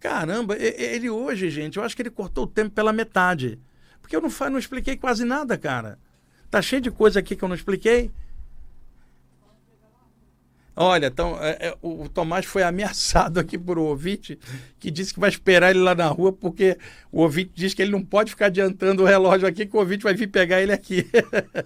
[0.00, 3.58] Caramba, ele hoje, gente, eu acho que ele cortou o tempo pela metade.
[4.00, 5.98] Porque eu não, não expliquei quase nada, cara.
[6.50, 8.10] Tá cheio de coisa aqui que eu não expliquei.
[10.74, 14.38] Olha, então, é, é, o, o Tomás foi ameaçado aqui por um ouvinte
[14.78, 16.78] que disse que vai esperar ele lá na rua porque
[17.10, 20.02] o ouvinte diz que ele não pode ficar adiantando o relógio aqui que o ouvinte
[20.02, 21.06] vai vir pegar ele aqui.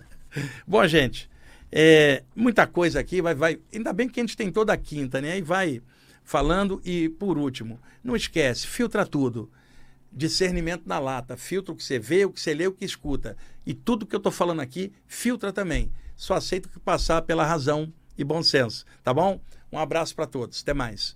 [0.66, 1.30] Bom, gente,
[1.78, 3.58] é, muita coisa aqui, vai, vai.
[3.70, 5.32] Ainda bem que a gente tem toda a quinta, né?
[5.32, 5.82] Aí vai
[6.24, 9.50] falando e, por último, não esquece, filtra tudo.
[10.10, 13.36] Discernimento na lata, filtra o que você vê, o que você lê, o que escuta.
[13.66, 15.92] E tudo que eu estou falando aqui, filtra também.
[16.16, 19.38] Só aceita o que passar pela razão e bom senso, tá bom?
[19.70, 20.62] Um abraço para todos.
[20.62, 21.14] Até mais.